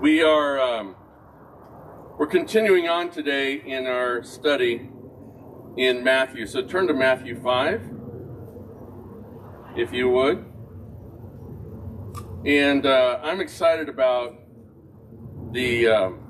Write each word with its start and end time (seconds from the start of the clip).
We 0.00 0.22
are 0.22 0.58
um, 0.58 0.96
we're 2.16 2.26
continuing 2.26 2.88
on 2.88 3.10
today 3.10 3.56
in 3.56 3.86
our 3.86 4.22
study 4.22 4.88
in 5.76 6.02
Matthew. 6.02 6.46
So 6.46 6.62
turn 6.62 6.86
to 6.86 6.94
Matthew 6.94 7.38
five, 7.38 7.86
if 9.76 9.92
you 9.92 10.08
would. 10.08 10.42
And 12.46 12.86
uh, 12.86 13.20
I'm 13.22 13.42
excited 13.42 13.90
about 13.90 14.38
the. 15.52 15.88
Um, 15.88 16.20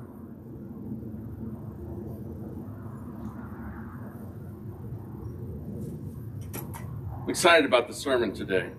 I'm 7.23 7.30
excited 7.30 7.64
about 7.66 7.87
the 7.87 7.95
sermon 7.95 8.34
today. 8.34 8.73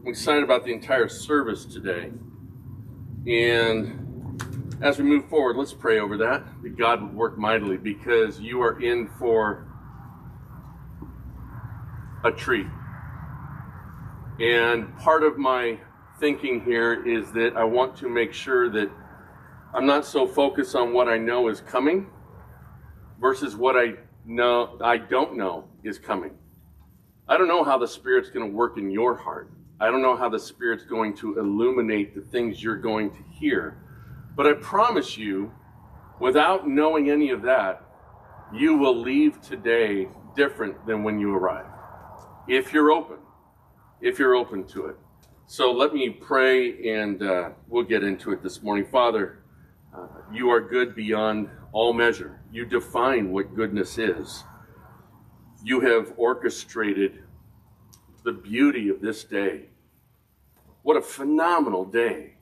I'm 0.00 0.06
excited 0.06 0.44
about 0.44 0.64
the 0.64 0.72
entire 0.72 1.08
service 1.08 1.66
today. 1.66 2.10
And 3.28 4.78
as 4.80 4.98
we 4.98 5.04
move 5.04 5.28
forward, 5.28 5.56
let's 5.56 5.74
pray 5.74 6.00
over 6.00 6.16
that, 6.16 6.44
that 6.62 6.78
God 6.78 7.02
would 7.02 7.14
work 7.14 7.36
mightily 7.36 7.76
because 7.76 8.40
you 8.40 8.62
are 8.62 8.80
in 8.80 9.08
for 9.18 9.66
a 12.24 12.32
treat. 12.32 12.66
And 14.40 14.96
part 14.96 15.24
of 15.24 15.36
my 15.36 15.78
thinking 16.18 16.64
here 16.64 17.06
is 17.06 17.30
that 17.32 17.54
I 17.54 17.64
want 17.64 17.96
to 17.98 18.08
make 18.08 18.32
sure 18.32 18.70
that 18.70 18.90
I'm 19.74 19.84
not 19.84 20.06
so 20.06 20.26
focused 20.26 20.74
on 20.74 20.94
what 20.94 21.08
I 21.08 21.18
know 21.18 21.48
is 21.48 21.60
coming 21.60 22.06
versus 23.20 23.54
what 23.54 23.76
I 23.76 23.94
know 24.24 24.78
I 24.80 24.96
don't 24.96 25.36
know 25.36 25.68
is 25.84 25.98
coming. 25.98 26.32
I 27.28 27.36
don't 27.36 27.48
know 27.48 27.62
how 27.62 27.76
the 27.76 27.88
Spirit's 27.88 28.30
going 28.30 28.48
to 28.48 28.56
work 28.56 28.78
in 28.78 28.90
your 28.90 29.14
heart. 29.14 29.50
I 29.80 29.90
don't 29.90 30.02
know 30.02 30.16
how 30.16 30.28
the 30.28 30.38
Spirit's 30.38 30.84
going 30.84 31.16
to 31.18 31.38
illuminate 31.38 32.14
the 32.14 32.20
things 32.20 32.62
you're 32.62 32.76
going 32.76 33.10
to 33.10 33.22
hear. 33.30 33.78
But 34.34 34.46
I 34.46 34.54
promise 34.54 35.16
you, 35.16 35.52
without 36.20 36.68
knowing 36.68 37.10
any 37.10 37.30
of 37.30 37.42
that, 37.42 37.82
you 38.52 38.76
will 38.76 38.96
leave 38.96 39.40
today 39.40 40.08
different 40.34 40.84
than 40.86 41.04
when 41.04 41.18
you 41.18 41.32
arrived. 41.34 41.68
If 42.48 42.72
you're 42.72 42.90
open, 42.90 43.18
if 44.00 44.18
you're 44.18 44.34
open 44.34 44.64
to 44.68 44.86
it. 44.86 44.96
So 45.46 45.70
let 45.70 45.94
me 45.94 46.10
pray 46.10 46.94
and 46.96 47.22
uh, 47.22 47.50
we'll 47.68 47.84
get 47.84 48.02
into 48.02 48.32
it 48.32 48.42
this 48.42 48.62
morning. 48.62 48.86
Father, 48.90 49.38
uh, 49.96 50.06
you 50.32 50.50
are 50.50 50.60
good 50.60 50.94
beyond 50.94 51.50
all 51.72 51.92
measure. 51.92 52.40
You 52.52 52.64
define 52.64 53.30
what 53.30 53.54
goodness 53.54 53.96
is. 53.96 54.44
You 55.62 55.80
have 55.80 56.14
orchestrated 56.16 57.22
the 58.24 58.32
beauty 58.32 58.88
of 58.88 59.00
this 59.00 59.24
day. 59.24 59.66
What 60.82 60.96
a 60.96 61.02
phenomenal 61.02 61.84
day. 61.84 62.34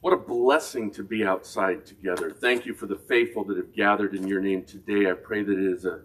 What 0.00 0.12
a 0.12 0.16
blessing 0.16 0.90
to 0.92 1.02
be 1.02 1.24
outside 1.24 1.84
together. 1.84 2.30
Thank 2.30 2.66
you 2.66 2.74
for 2.74 2.86
the 2.86 2.96
faithful 2.96 3.44
that 3.44 3.56
have 3.56 3.74
gathered 3.74 4.14
in 4.14 4.26
your 4.26 4.40
name 4.40 4.64
today. 4.64 5.10
I 5.10 5.14
pray 5.14 5.42
that 5.42 5.58
it 5.58 5.72
is 5.72 5.84
a, 5.84 6.00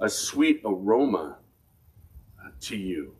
a 0.00 0.08
sweet 0.08 0.60
aroma 0.64 1.38
uh, 2.38 2.50
to 2.60 2.76
you, 2.76 3.14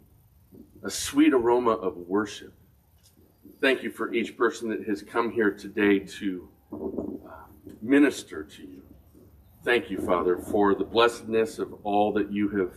a 0.82 0.90
sweet 0.90 1.32
aroma 1.32 1.70
of 1.70 1.96
worship. 1.96 2.52
Thank 3.60 3.82
you 3.82 3.90
for 3.90 4.12
each 4.12 4.36
person 4.36 4.68
that 4.68 4.86
has 4.86 5.02
come 5.02 5.30
here 5.30 5.50
today 5.50 6.00
to 6.00 6.48
uh, 6.72 7.30
minister 7.80 8.42
to 8.42 8.62
you. 8.62 8.82
Thank 9.64 9.90
you, 9.90 9.98
Father, 9.98 10.36
for 10.36 10.74
the 10.74 10.84
blessedness 10.84 11.58
of 11.58 11.72
all 11.84 12.12
that 12.14 12.30
you 12.30 12.48
have 12.48 12.72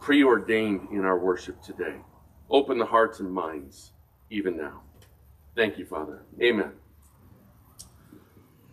preordained 0.00 0.88
in 0.90 1.04
our 1.04 1.18
worship 1.18 1.62
today. 1.62 1.96
Open 2.50 2.78
the 2.78 2.86
hearts 2.86 3.20
and 3.20 3.30
minds 3.30 3.92
even 4.30 4.56
now. 4.56 4.80
Thank 5.54 5.78
you, 5.78 5.84
Father. 5.84 6.22
Amen. 6.42 6.72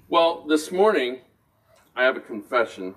Well, 0.09 0.45
this 0.47 0.71
morning, 0.71 1.19
I 1.95 2.03
have 2.03 2.15
a 2.15 2.21
confession. 2.21 2.95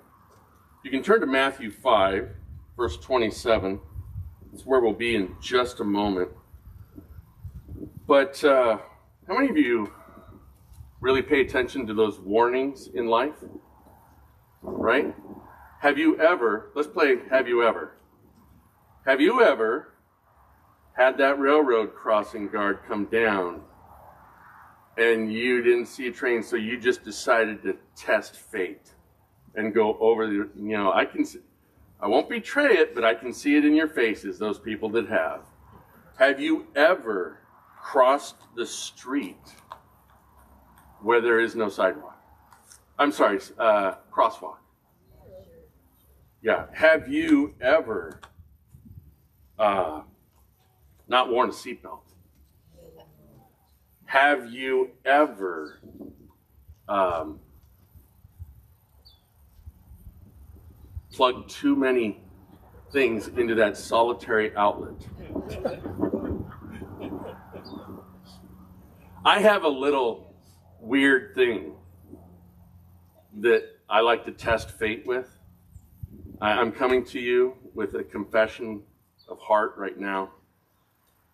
You 0.84 0.90
can 0.90 1.02
turn 1.02 1.20
to 1.20 1.26
Matthew 1.26 1.70
5, 1.70 2.28
verse 2.76 2.96
27. 2.98 3.80
It's 4.52 4.64
where 4.64 4.80
we'll 4.80 4.92
be 4.92 5.16
in 5.16 5.34
just 5.40 5.80
a 5.80 5.84
moment. 5.84 6.30
But 8.06 8.42
uh, 8.44 8.78
how 9.26 9.34
many 9.34 9.48
of 9.48 9.56
you 9.56 9.92
really 11.00 11.22
pay 11.22 11.40
attention 11.40 11.86
to 11.86 11.94
those 11.94 12.20
warnings 12.20 12.88
in 12.94 13.06
life? 13.06 13.34
Right? 14.62 15.14
Have 15.80 15.98
you 15.98 16.20
ever, 16.20 16.70
let's 16.74 16.88
play 16.88 17.16
Have 17.30 17.48
You 17.48 17.66
Ever. 17.66 17.94
Have 19.06 19.20
you 19.20 19.42
ever 19.42 19.94
had 20.92 21.16
that 21.18 21.38
railroad 21.38 21.94
crossing 21.94 22.48
guard 22.48 22.80
come 22.86 23.06
down 23.06 23.62
and 24.98 25.32
you 25.32 25.62
didn't 25.62 25.86
see 25.86 26.08
a 26.08 26.12
train, 26.12 26.42
so 26.42 26.56
you 26.56 26.78
just 26.78 27.02
decided 27.02 27.62
to 27.62 27.76
test 27.96 28.36
fate 28.36 28.92
and 29.54 29.72
go 29.72 29.96
over 29.98 30.26
the, 30.26 30.50
you 30.54 30.76
know, 30.76 30.92
I 30.92 31.06
can, 31.06 31.24
I 31.98 32.06
won't 32.06 32.28
betray 32.28 32.76
it, 32.76 32.94
but 32.94 33.02
I 33.02 33.14
can 33.14 33.32
see 33.32 33.56
it 33.56 33.64
in 33.64 33.74
your 33.74 33.88
faces, 33.88 34.38
those 34.38 34.58
people 34.58 34.90
that 34.90 35.08
have. 35.08 35.46
Have 36.18 36.38
you 36.38 36.66
ever 36.76 37.38
crossed 37.80 38.36
the 38.54 38.66
street 38.66 39.38
where 41.00 41.22
there 41.22 41.40
is 41.40 41.56
no 41.56 41.70
sidewalk? 41.70 42.20
I'm 42.98 43.12
sorry, 43.12 43.40
uh, 43.58 43.94
crosswalk. 44.12 44.58
Yeah. 46.42 46.66
Have 46.74 47.08
you 47.08 47.54
ever 47.62 48.20
uh, 49.60 50.00
not 51.06 51.30
worn 51.30 51.50
a 51.50 51.52
seatbelt? 51.52 52.00
Have 54.06 54.50
you 54.50 54.90
ever 55.04 55.78
um, 56.88 57.38
plugged 61.12 61.50
too 61.50 61.76
many 61.76 62.22
things 62.90 63.28
into 63.28 63.54
that 63.56 63.76
solitary 63.76 64.56
outlet? 64.56 65.06
I 69.24 69.40
have 69.40 69.64
a 69.64 69.68
little 69.68 70.34
weird 70.80 71.34
thing 71.34 71.74
that 73.40 73.62
I 73.88 74.00
like 74.00 74.24
to 74.24 74.32
test 74.32 74.70
fate 74.70 75.06
with. 75.06 75.28
I'm 76.40 76.72
coming 76.72 77.04
to 77.06 77.20
you 77.20 77.56
with 77.74 77.94
a 77.94 78.02
confession 78.02 78.82
of 79.30 79.38
heart 79.40 79.74
right 79.76 79.98
now. 79.98 80.30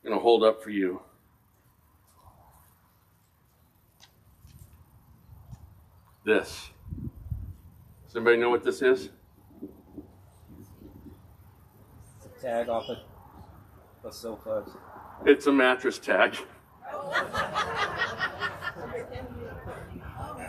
I'm 0.04 0.10
going 0.10 0.18
to 0.18 0.22
hold 0.22 0.44
up 0.44 0.62
for 0.62 0.70
you. 0.70 1.02
This. 6.24 6.70
Does 8.06 8.16
anybody 8.16 8.36
know 8.36 8.50
what 8.50 8.64
this 8.64 8.82
is? 8.82 9.10
It's 12.16 12.26
a 12.26 12.40
tag 12.40 12.68
off 12.68 12.88
of 12.88 12.98
the 14.02 14.10
sofa. 14.10 14.64
It's 15.24 15.46
a 15.46 15.52
mattress 15.52 15.98
tag. 15.98 16.36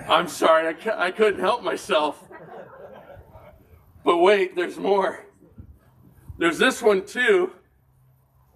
I'm 0.09 0.27
sorry, 0.27 0.67
I, 0.67 1.05
I 1.05 1.11
couldn't 1.11 1.39
help 1.39 1.63
myself. 1.63 2.23
But 4.03 4.17
wait, 4.17 4.55
there's 4.55 4.77
more. 4.77 5.26
There's 6.37 6.57
this 6.57 6.81
one 6.81 7.05
too. 7.05 7.51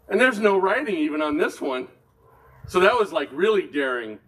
And 0.10 0.20
there's 0.20 0.40
no 0.40 0.58
writing 0.58 0.96
even 0.98 1.22
on 1.22 1.38
this 1.38 1.62
one. 1.62 1.88
So 2.68 2.80
that 2.82 2.98
was 2.98 3.12
like 3.12 3.30
really 3.32 3.68
daring 3.68 4.20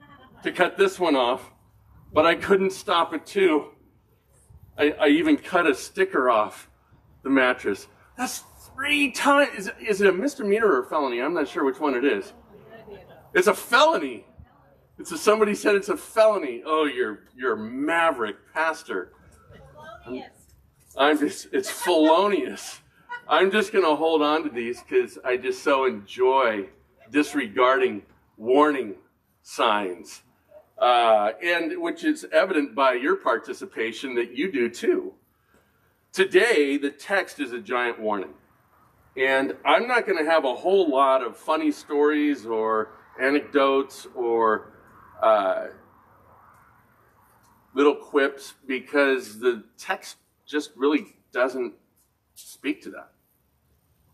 to 0.43 0.51
cut 0.51 0.77
this 0.77 0.99
one 0.99 1.15
off. 1.15 1.51
But 2.13 2.25
I 2.25 2.35
couldn't 2.35 2.71
stop 2.71 3.13
it 3.13 3.25
too. 3.25 3.69
I, 4.77 4.91
I 4.91 5.07
even 5.07 5.37
cut 5.37 5.67
a 5.67 5.75
sticker 5.75 6.29
off 6.29 6.69
the 7.23 7.29
mattress. 7.29 7.87
That's 8.17 8.43
three 8.73 9.11
times. 9.11 9.49
Is, 9.57 9.71
is 9.79 10.01
it 10.01 10.07
a 10.07 10.13
misdemeanor 10.13 10.67
or 10.67 10.79
a 10.83 10.85
felony? 10.85 11.21
I'm 11.21 11.33
not 11.33 11.47
sure 11.47 11.63
which 11.63 11.79
one 11.79 11.95
it 11.95 12.05
is. 12.05 12.33
It's 13.33 13.47
a 13.47 13.53
felony. 13.53 14.25
It's 14.99 15.11
a, 15.11 15.17
somebody 15.17 15.55
said 15.55 15.75
it's 15.75 15.89
a 15.89 15.97
felony. 15.97 16.61
Oh, 16.65 16.85
you're 16.85 17.23
you're 17.35 17.55
maverick 17.55 18.35
pastor. 18.53 19.13
I'm, 20.05 20.23
I'm 20.97 21.19
just 21.19 21.47
it's 21.51 21.69
felonious. 21.69 22.79
I'm 23.27 23.51
just 23.51 23.71
going 23.71 23.85
to 23.85 23.95
hold 23.95 24.21
on 24.21 24.43
to 24.43 24.49
these 24.49 24.81
because 24.81 25.17
I 25.23 25.37
just 25.37 25.63
so 25.63 25.85
enjoy 25.85 26.67
disregarding 27.09 28.01
warning 28.37 28.95
signs, 29.43 30.23
uh, 30.77 31.31
and 31.41 31.81
which 31.81 32.03
is 32.03 32.25
evident 32.33 32.75
by 32.75 32.93
your 32.93 33.15
participation 33.15 34.15
that 34.15 34.35
you 34.35 34.51
do 34.51 34.69
too. 34.69 35.13
Today, 36.11 36.77
the 36.77 36.89
text 36.89 37.39
is 37.39 37.53
a 37.53 37.59
giant 37.59 37.99
warning. 37.99 38.33
And 39.15 39.55
I'm 39.63 39.87
not 39.87 40.05
going 40.05 40.23
to 40.23 40.29
have 40.29 40.43
a 40.43 40.55
whole 40.55 40.89
lot 40.89 41.23
of 41.23 41.37
funny 41.37 41.71
stories 41.71 42.45
or 42.45 42.89
anecdotes 43.21 44.05
or 44.15 44.73
uh, 45.21 45.67
little 47.73 47.95
quips 47.95 48.55
because 48.67 49.39
the 49.39 49.63
text 49.77 50.17
just 50.45 50.71
really 50.75 51.15
doesn't 51.31 51.73
speak 52.35 52.81
to 52.83 52.89
that. 52.91 53.12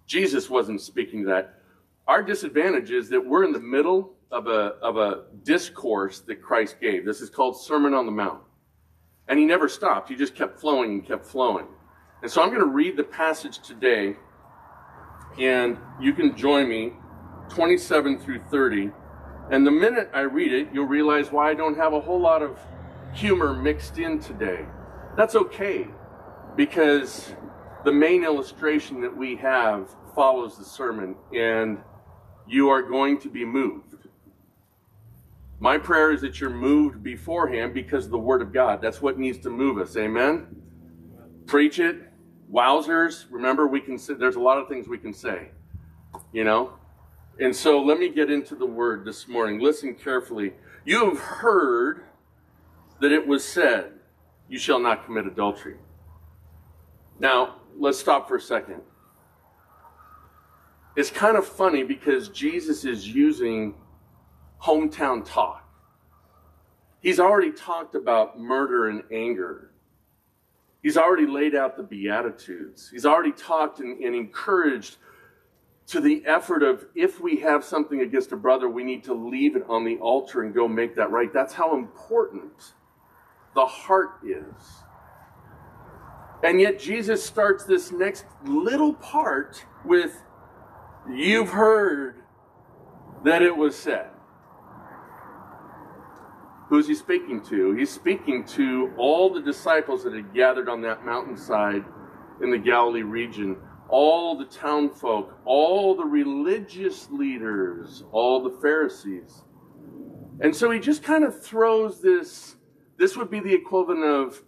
Jesus 0.10 0.50
wasn't 0.50 0.82
speaking 0.82 1.24
that. 1.26 1.62
Our 2.08 2.24
disadvantage 2.24 2.90
is 2.90 3.10
that 3.10 3.24
we're 3.24 3.44
in 3.44 3.52
the 3.52 3.60
middle 3.60 4.16
of 4.32 4.48
a, 4.48 4.74
of 4.82 4.98
a 4.98 5.26
discourse 5.44 6.22
that 6.22 6.42
Christ 6.42 6.78
gave. 6.82 7.06
This 7.06 7.22
is 7.22 7.30
called 7.30 7.62
Sermon 7.62 7.94
on 7.94 8.08
the 8.08 8.12
Mount. 8.12 8.42
And 9.28 9.38
he 9.38 9.46
never 9.46 9.70
stopped. 9.70 10.10
He 10.10 10.16
just 10.16 10.34
kept 10.34 10.60
flowing 10.60 10.94
and 10.94 11.06
kept 11.06 11.28
flowing. 11.28 11.68
And 12.24 12.32
so 12.32 12.42
I'm 12.42 12.50
going 12.50 12.62
to 12.62 12.74
read 12.74 12.98
the 12.98 13.04
passage 13.04 13.60
today, 13.60 14.16
and 15.40 15.78
you 16.02 16.14
can 16.14 16.36
join 16.36 16.68
me 16.68 16.94
27 17.50 18.18
through 18.18 18.40
30. 18.50 18.90
And 19.52 19.66
the 19.66 19.72
minute 19.72 20.10
I 20.12 20.22
read 20.22 20.52
it, 20.52 20.70
you'll 20.74 20.88
realize 20.88 21.32
why 21.32 21.52
I 21.52 21.54
don't 21.54 21.78
have 21.78 21.94
a 21.94 22.02
whole 22.02 22.20
lot 22.20 22.42
of 22.42 22.58
humor 23.14 23.54
mixed 23.54 24.00
in 24.00 24.20
today. 24.20 24.66
That's 25.16 25.36
okay, 25.36 25.88
because 26.56 27.32
the 27.86 27.92
main 27.94 28.24
illustration 28.24 29.02
that 29.02 29.16
we 29.16 29.36
have 29.36 29.96
follows 30.14 30.58
the 30.58 30.64
sermon, 30.64 31.16
and 31.34 31.80
you 32.48 32.70
are 32.70 32.82
going 32.82 33.20
to 33.20 33.30
be 33.30 33.46
moved. 33.46 33.96
My 35.60 35.78
prayer 35.78 36.12
is 36.12 36.22
that 36.22 36.40
you're 36.40 36.50
moved 36.50 37.04
beforehand 37.04 37.74
because 37.74 38.06
of 38.06 38.12
the 38.12 38.18
Word 38.18 38.42
of 38.42 38.54
God. 38.54 38.82
That's 38.82 39.02
what 39.02 39.20
needs 39.20 39.38
to 39.40 39.50
move 39.50 39.78
us. 39.78 39.98
Amen? 39.98 40.48
Preach 41.48 41.80
it. 41.80 41.98
Wowzers. 42.52 43.26
Remember, 43.30 43.68
we 43.68 43.82
can 43.82 43.98
say, 43.98 44.14
there's 44.14 44.38
a 44.38 44.40
lot 44.40 44.58
of 44.58 44.70
things 44.70 44.88
we 44.88 44.98
can 44.98 45.14
say, 45.14 45.50
you 46.32 46.46
know? 46.46 46.74
And 47.40 47.54
so 47.56 47.82
let 47.82 48.00
me 48.00 48.10
get 48.10 48.32
into 48.32 48.56
the 48.56 48.66
Word 48.66 49.06
this 49.06 49.28
morning. 49.28 49.60
Listen 49.60 49.96
carefully. 49.96 50.54
You 50.86 51.10
have 51.10 51.20
heard 51.20 52.06
that 53.02 53.12
it 53.12 53.28
was 53.28 53.44
said, 53.46 53.92
You 54.48 54.58
shall 54.58 54.80
not 54.80 55.06
commit 55.06 55.28
adultery. 55.28 55.76
Now, 57.20 57.56
let's 57.78 58.00
stop 58.00 58.28
for 58.28 58.38
a 58.38 58.42
second. 58.42 58.82
It's 61.00 61.10
kind 61.10 61.38
of 61.38 61.48
funny 61.48 61.84
because 61.84 62.28
Jesus 62.28 62.84
is 62.84 63.08
using 63.08 63.74
hometown 64.62 65.24
talk. 65.24 65.66
He's 67.00 67.22
already 67.22 67.54
talked 67.54 67.96
about 67.96 68.38
murder 68.38 68.90
and 68.90 69.04
anger. 69.10 69.72
He's 70.84 70.98
already 70.98 71.26
laid 71.26 71.56
out 71.56 71.78
the 71.78 71.84
Beatitudes. 71.84 72.90
He's 72.90 73.06
already 73.06 73.32
talked 73.32 73.80
and, 73.80 73.98
and, 74.04 74.14
encouraged 74.14 74.98
to 75.88 76.02
the 76.02 76.22
effort 76.26 76.64
of 76.64 76.86
if 76.96 77.22
we 77.22 77.38
have 77.38 77.64
something 77.64 78.02
against 78.02 78.34
a 78.34 78.36
brother, 78.36 78.68
we 78.68 78.84
need 78.84 79.06
to 79.06 79.14
leave 79.14 79.56
it 79.56 79.64
on 79.70 79.86
the 79.86 79.96
altar 80.00 80.44
and 80.44 80.54
go 80.54 80.68
make 80.68 80.98
that 80.98 81.12
right. 81.12 81.34
That's 81.34 81.54
how 81.54 81.78
important 81.78 82.74
the 83.56 83.66
heart 83.66 84.16
is. 84.22 84.84
And 86.44 86.60
yet, 86.60 86.78
Jesus 86.78 87.24
starts 87.24 87.64
this 87.64 87.94
next 87.94 88.26
little 88.44 88.96
part 88.96 89.64
with, 89.86 90.24
You've 91.10 91.50
heard 91.50 92.24
that 93.24 93.42
it 93.42 93.56
was 93.56 93.76
said. 93.76 94.10
Who's 96.70 96.88
he 96.88 96.94
speaking 96.94 97.42
to? 97.46 97.72
He's 97.74 97.90
speaking 97.90 98.46
to 98.50 98.94
all 98.96 99.34
the 99.34 99.42
disciples 99.42 100.04
that 100.04 100.14
had 100.14 100.34
gathered 100.34 100.70
on 100.70 100.82
that 100.84 101.04
mountainside 101.04 101.84
in 102.44 102.52
the 102.52 102.60
Galilee 102.60 103.02
region, 103.02 103.58
all 103.90 104.38
the 104.38 104.46
town 104.46 104.92
folk, 104.92 105.36
all 105.46 105.96
the 105.96 106.06
religious 106.06 107.10
leaders, 107.10 108.04
all 108.12 108.44
the 108.44 108.56
Pharisees. 108.62 109.42
And 110.42 110.56
so 110.56 110.70
he 110.70 110.80
just 110.80 111.02
kind 111.02 111.24
of 111.24 111.44
throws 111.44 112.02
this, 112.02 112.56
this 112.98 113.18
would 113.18 113.32
be 113.32 113.40
the 113.40 113.54
equivalent 113.54 114.04
of, 114.04 114.44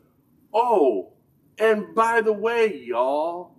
oh, 0.54 1.14
and 1.58 1.94
by 1.96 2.22
the 2.22 2.34
way, 2.34 2.82
y'all, 2.86 3.56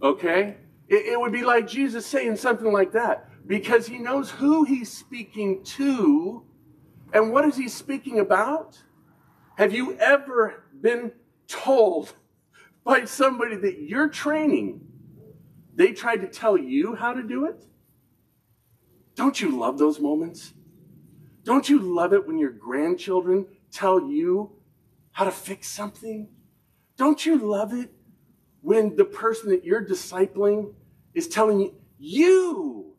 okay? 0.00 0.58
It, 0.92 1.06
it 1.06 1.20
would 1.20 1.32
be 1.32 1.42
like 1.42 1.66
Jesus 1.66 2.04
saying 2.04 2.36
something 2.36 2.70
like 2.70 2.92
that 2.92 3.26
because 3.46 3.86
he 3.86 3.96
knows 3.96 4.30
who 4.30 4.64
he's 4.64 4.92
speaking 4.92 5.64
to 5.64 6.44
and 7.14 7.32
what 7.32 7.46
is 7.46 7.56
he 7.56 7.68
speaking 7.68 8.20
about? 8.20 8.78
Have 9.56 9.72
you 9.72 9.96
ever 9.96 10.64
been 10.80 11.12
told 11.48 12.14
by 12.84 13.06
somebody 13.06 13.56
that 13.56 13.80
you're 13.80 14.08
training, 14.08 14.82
they 15.74 15.92
tried 15.92 16.20
to 16.20 16.28
tell 16.28 16.58
you 16.58 16.94
how 16.94 17.14
to 17.14 17.22
do 17.22 17.46
it? 17.46 17.64
Don't 19.14 19.40
you 19.40 19.58
love 19.58 19.78
those 19.78 19.98
moments? 19.98 20.52
Don't 21.44 21.68
you 21.68 21.78
love 21.78 22.12
it 22.12 22.26
when 22.26 22.38
your 22.38 22.50
grandchildren 22.50 23.46
tell 23.70 24.10
you 24.10 24.52
how 25.12 25.24
to 25.24 25.30
fix 25.30 25.68
something? 25.68 26.28
Don't 26.96 27.24
you 27.24 27.38
love 27.38 27.72
it 27.72 27.92
when 28.60 28.96
the 28.96 29.04
person 29.04 29.50
that 29.50 29.64
you're 29.64 29.84
discipling 29.84 30.74
is 31.14 31.28
telling 31.28 31.72
you, 31.98 32.94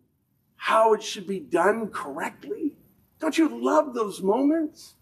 how 0.56 0.94
it 0.94 1.04
should 1.04 1.28
be 1.28 1.40
done 1.40 1.90
correctly? 1.90 2.76
Don't 3.20 3.38
you 3.38 3.64
love 3.64 3.94
those 3.94 4.22
moments? 4.22 4.96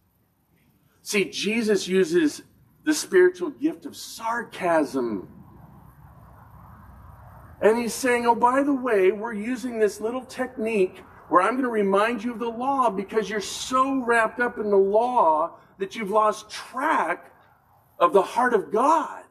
See, 1.03 1.25
Jesus 1.25 1.87
uses 1.87 2.41
the 2.83 2.93
spiritual 2.93 3.51
gift 3.51 3.85
of 3.85 3.95
sarcasm. 3.95 5.27
And 7.61 7.77
he's 7.77 7.93
saying, 7.93 8.25
oh, 8.25 8.35
by 8.35 8.63
the 8.63 8.73
way, 8.73 9.11
we're 9.11 9.33
using 9.33 9.79
this 9.79 10.01
little 10.01 10.25
technique 10.25 11.03
where 11.29 11.41
I'm 11.41 11.53
going 11.53 11.63
to 11.63 11.69
remind 11.69 12.23
you 12.23 12.33
of 12.33 12.39
the 12.39 12.49
law 12.49 12.89
because 12.89 13.29
you're 13.29 13.39
so 13.39 14.03
wrapped 14.03 14.39
up 14.39 14.57
in 14.57 14.69
the 14.69 14.77
law 14.77 15.57
that 15.77 15.95
you've 15.95 16.11
lost 16.11 16.49
track 16.49 17.33
of 17.99 18.13
the 18.13 18.21
heart 18.21 18.53
of 18.53 18.71
God. 18.71 19.23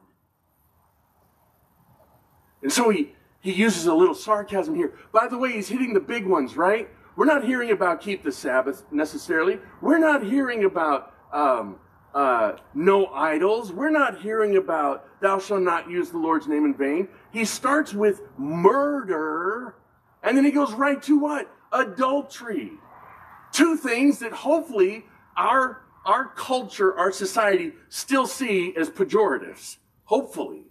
And 2.63 2.71
so 2.71 2.89
he, 2.89 3.13
he 3.41 3.51
uses 3.51 3.87
a 3.87 3.93
little 3.93 4.13
sarcasm 4.13 4.75
here. 4.75 4.93
By 5.11 5.27
the 5.27 5.37
way, 5.37 5.51
he's 5.53 5.67
hitting 5.67 5.93
the 5.93 5.99
big 5.99 6.25
ones, 6.25 6.55
right? 6.55 6.87
We're 7.15 7.25
not 7.25 7.43
hearing 7.43 7.71
about 7.71 7.99
keep 7.99 8.23
the 8.23 8.31
Sabbath 8.31 8.85
necessarily. 8.91 9.59
We're 9.81 9.97
not 9.97 10.23
hearing 10.23 10.63
about 10.63 11.13
um, 11.33 11.77
uh, 12.13 12.53
no 12.73 13.07
idols. 13.07 13.73
We're 13.73 13.89
not 13.89 14.21
hearing 14.21 14.57
about 14.57 15.07
thou 15.21 15.39
shalt 15.39 15.63
not 15.63 15.89
use 15.89 16.11
the 16.11 16.19
Lord's 16.19 16.47
name 16.47 16.65
in 16.65 16.73
vain. 16.73 17.07
He 17.31 17.43
starts 17.43 17.93
with 17.93 18.21
murder, 18.37 19.75
and 20.23 20.37
then 20.37 20.45
he 20.45 20.51
goes 20.51 20.73
right 20.73 21.01
to 21.03 21.17
what? 21.17 21.51
Adultery. 21.73 22.71
Two 23.51 23.75
things 23.75 24.19
that 24.19 24.31
hopefully 24.31 25.05
our, 25.35 25.81
our 26.05 26.27
culture, 26.35 26.97
our 26.97 27.11
society 27.11 27.73
still 27.89 28.27
see 28.27 28.73
as 28.77 28.89
pejoratives. 28.89 29.77
Hopefully. 30.05 30.65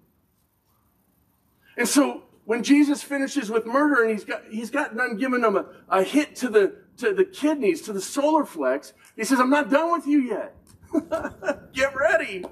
And 1.77 1.89
so 1.89 2.25
when 2.51 2.65
Jesus 2.65 3.01
finishes 3.01 3.49
with 3.49 3.65
murder 3.65 4.03
and 4.03 4.11
he's 4.11 4.25
got, 4.25 4.43
he's 4.51 4.71
got 4.71 4.97
done 4.97 5.17
giving 5.17 5.41
them 5.41 5.55
a, 5.55 5.67
a 5.89 6.03
hit 6.03 6.35
to 6.35 6.49
the, 6.49 6.75
to 6.97 7.15
the 7.15 7.25
kidneys, 7.25 7.81
to 7.83 7.93
the 7.93 8.01
solar 8.01 8.45
flex, 8.45 8.93
he 9.15 9.23
says, 9.23 9.39
I'm 9.39 9.51
not 9.51 9.71
done 9.71 9.93
with 9.93 10.05
you 10.05 10.19
yet. 10.23 10.57
Get 11.73 11.95
ready. 11.95 12.45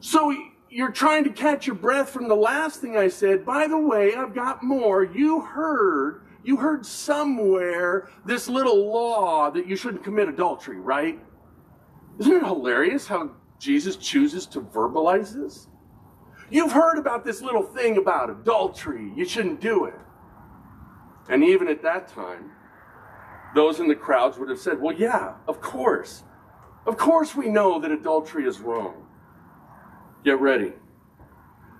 So 0.00 0.36
you're 0.68 0.92
trying 0.92 1.24
to 1.24 1.30
catch 1.30 1.66
your 1.66 1.74
breath 1.74 2.10
from 2.10 2.28
the 2.28 2.36
last 2.36 2.82
thing 2.82 2.98
I 2.98 3.08
said. 3.08 3.46
By 3.46 3.66
the 3.66 3.78
way, 3.78 4.14
I've 4.14 4.34
got 4.34 4.62
more. 4.62 5.02
You 5.02 5.40
heard, 5.40 6.26
you 6.44 6.58
heard 6.58 6.84
somewhere 6.84 8.10
this 8.26 8.46
little 8.46 8.92
law 8.92 9.50
that 9.52 9.66
you 9.66 9.76
shouldn't 9.76 10.04
commit 10.04 10.28
adultery, 10.28 10.78
right? 10.78 11.18
Isn't 12.18 12.30
it 12.30 12.44
hilarious 12.44 13.06
how 13.06 13.30
Jesus 13.58 13.96
chooses 13.96 14.44
to 14.48 14.60
verbalize 14.60 15.32
this? 15.32 15.68
You've 16.50 16.72
heard 16.72 16.98
about 16.98 17.24
this 17.24 17.42
little 17.42 17.62
thing 17.62 17.96
about 17.96 18.30
adultery. 18.30 19.12
You 19.16 19.24
shouldn't 19.24 19.60
do 19.60 19.86
it. 19.86 19.94
And 21.28 21.42
even 21.42 21.68
at 21.68 21.82
that 21.82 22.08
time, 22.08 22.52
those 23.54 23.80
in 23.80 23.88
the 23.88 23.94
crowds 23.94 24.38
would 24.38 24.48
have 24.48 24.58
said, 24.58 24.80
Well, 24.80 24.94
yeah, 24.94 25.34
of 25.48 25.60
course. 25.60 26.22
Of 26.86 26.96
course 26.96 27.34
we 27.34 27.48
know 27.48 27.80
that 27.80 27.90
adultery 27.90 28.46
is 28.46 28.60
wrong. 28.60 29.06
Get 30.24 30.40
ready. 30.40 30.72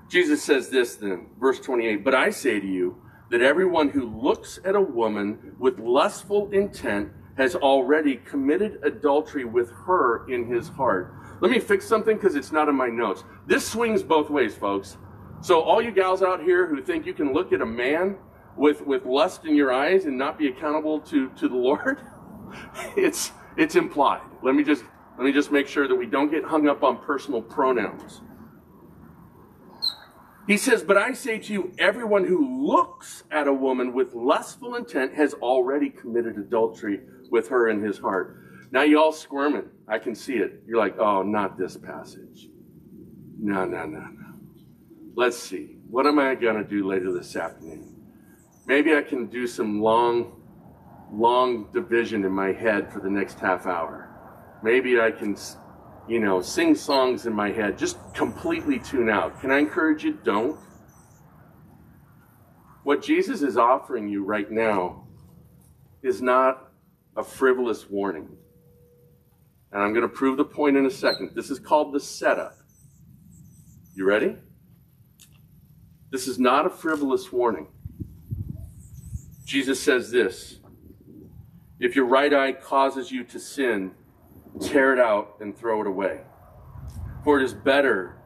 Jesus 0.09 0.43
says 0.43 0.69
this 0.69 0.97
then, 0.97 1.27
verse 1.39 1.61
28 1.61 2.05
But 2.05 2.15
I 2.15 2.31
say 2.31 2.59
to 2.59 2.67
you 2.67 3.01
that 3.31 3.41
everyone 3.41 3.89
who 3.89 4.05
looks 4.05 4.59
at 4.65 4.75
a 4.75 4.81
woman 4.81 5.55
with 5.59 5.79
lustful 5.79 6.51
intent 6.51 7.11
has 7.37 7.55
already 7.55 8.17
committed 8.17 8.79
adultery 8.83 9.45
with 9.45 9.71
her 9.71 10.29
in 10.29 10.47
his 10.47 10.69
heart. 10.69 11.15
Let 11.41 11.51
me 11.51 11.59
fix 11.59 11.87
something 11.87 12.17
because 12.17 12.35
it's 12.35 12.53
not 12.53 12.69
in 12.69 12.75
my 12.75 12.89
notes. 12.89 13.25
This 13.47 13.67
swings 13.67 14.03
both 14.03 14.31
ways, 14.31 14.55
folks. 14.55 14.97
So 15.43 15.61
all 15.61 15.83
you 15.83 15.91
gals 15.91 16.23
out 16.23 16.43
here 16.43 16.67
who 16.67 16.83
think 16.83 17.07
you 17.07 17.15
can 17.15 17.33
look 17.33 17.53
at 17.53 17.61
a 17.61 17.67
man 17.67 18.17
with, 18.57 18.81
with 18.87 19.05
lust 19.05 19.45
in 19.45 19.55
your 19.55 19.73
eyes 19.73 20.07
and 20.07 20.17
not 20.17 20.39
be 20.39 20.49
accountable 20.49 21.01
to, 21.01 21.29
to 21.31 21.49
the 21.49 21.57
Lord, 21.57 22.01
it's 22.97 23.33
it's 23.57 23.75
implied. 23.75 24.21
Let 24.43 24.55
me 24.55 24.63
just 24.63 24.85
let 25.17 25.25
me 25.25 25.33
just 25.33 25.51
make 25.51 25.67
sure 25.67 25.89
that 25.89 25.95
we 25.95 26.07
don't 26.07 26.31
get 26.31 26.45
hung 26.45 26.69
up 26.69 26.83
on 26.83 26.99
personal 26.99 27.41
pronouns. 27.41 28.21
He 30.47 30.57
says, 30.57 30.83
But 30.83 30.97
I 30.97 31.13
say 31.13 31.39
to 31.39 31.53
you, 31.53 31.73
everyone 31.79 32.25
who 32.25 32.67
looks 32.67 33.25
at 33.31 33.49
a 33.49 33.53
woman 33.53 33.93
with 33.93 34.15
lustful 34.15 34.75
intent 34.75 35.15
has 35.15 35.35
already 35.35 35.91
committed 35.91 36.37
adultery 36.37 37.01
with 37.31 37.49
her 37.49 37.69
in 37.69 37.83
his 37.83 37.99
heart. 37.99 38.46
Now 38.71 38.83
you 38.83 39.01
all 39.01 39.13
squirming. 39.13 39.69
I 39.89 39.99
can 39.99 40.15
see 40.15 40.35
it. 40.35 40.63
You're 40.67 40.79
like, 40.79 40.99
oh, 40.99 41.23
not 41.23 41.57
this 41.57 41.77
passage. 41.77 42.49
No, 43.39 43.65
no, 43.65 43.87
no, 43.87 44.01
no. 44.01 44.35
Let's 45.15 45.39
see. 45.39 45.77
What 45.89 46.07
am 46.07 46.19
I 46.19 46.35
going 46.35 46.57
to 46.57 46.65
do 46.65 46.87
later 46.87 47.13
this 47.13 47.37
afternoon? 47.37 47.95
Maybe 48.67 48.95
I 48.95 49.03
can 49.03 49.27
do 49.27 49.47
some 49.47 49.81
long 49.81 50.43
long 51.13 51.71
division 51.73 52.25
in 52.25 52.33
my 52.33 52.53
head 52.53 52.93
for 52.93 53.01
the 53.01 53.09
next 53.09 53.39
half 53.39 53.67
hour. 53.67 54.11
Maybe 54.63 55.01
I 55.01 55.11
can, 55.11 55.37
you 56.09 56.19
know, 56.19 56.41
sing 56.41 56.75
songs 56.75 57.27
in 57.27 57.33
my 57.33 57.51
head, 57.51 57.79
just 57.79 57.97
completely 58.13 58.81
tune 58.81 59.09
out. 59.09 59.41
Can 59.41 59.51
I 59.51 59.59
encourage 59.59 60.03
you? 60.03 60.19
Don't. 60.25 60.59
What 62.83 63.03
Jesus 63.03 63.43
is 63.43 63.57
offering 63.57 64.09
you 64.09 64.25
right 64.25 64.51
now 64.51 65.07
is 66.03 66.23
not 66.23 66.73
a 67.17 67.23
frivolous 67.23 67.89
warning. 67.89 68.37
And 69.77 69.85
I'm 69.85 69.93
going 69.93 70.09
to 70.09 70.09
prove 70.09 70.39
the 70.39 70.45
point 70.47 70.79
in 70.79 70.87
a 70.87 70.91
second. 70.91 71.33
This 71.35 71.51
is 71.51 71.59
called 71.59 71.93
the 71.93 72.01
setup. 72.01 72.57
You 73.95 74.07
ready? 74.07 74.35
This 76.11 76.27
is 76.27 76.39
not 76.39 76.65
a 76.65 76.71
frivolous 76.71 77.31
warning. 77.31 77.67
Jesus 79.45 79.79
says 79.79 80.11
this 80.11 80.61
If 81.79 81.95
your 81.95 82.07
right 82.07 82.33
eye 82.33 82.53
causes 82.53 83.13
you 83.13 83.23
to 83.25 83.39
sin, 83.39 83.91
tear 84.63 84.95
it 84.95 84.99
out 84.99 85.37
and 85.41 85.55
throw 85.55 85.83
it 85.83 85.87
away. 85.87 86.23
For 87.23 87.39
it 87.39 87.45
is 87.45 87.53
better 87.53 88.17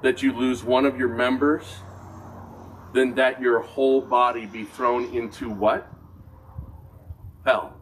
that 0.00 0.22
you 0.22 0.32
lose 0.32 0.64
one 0.64 0.86
of 0.86 0.96
your 0.96 1.10
members 1.10 1.66
than 2.94 3.14
that 3.16 3.42
your 3.42 3.60
whole 3.60 4.00
body 4.00 4.46
be 4.46 4.64
thrown 4.64 5.14
into 5.14 5.50
what? 5.50 5.86
Hell. 7.44 7.73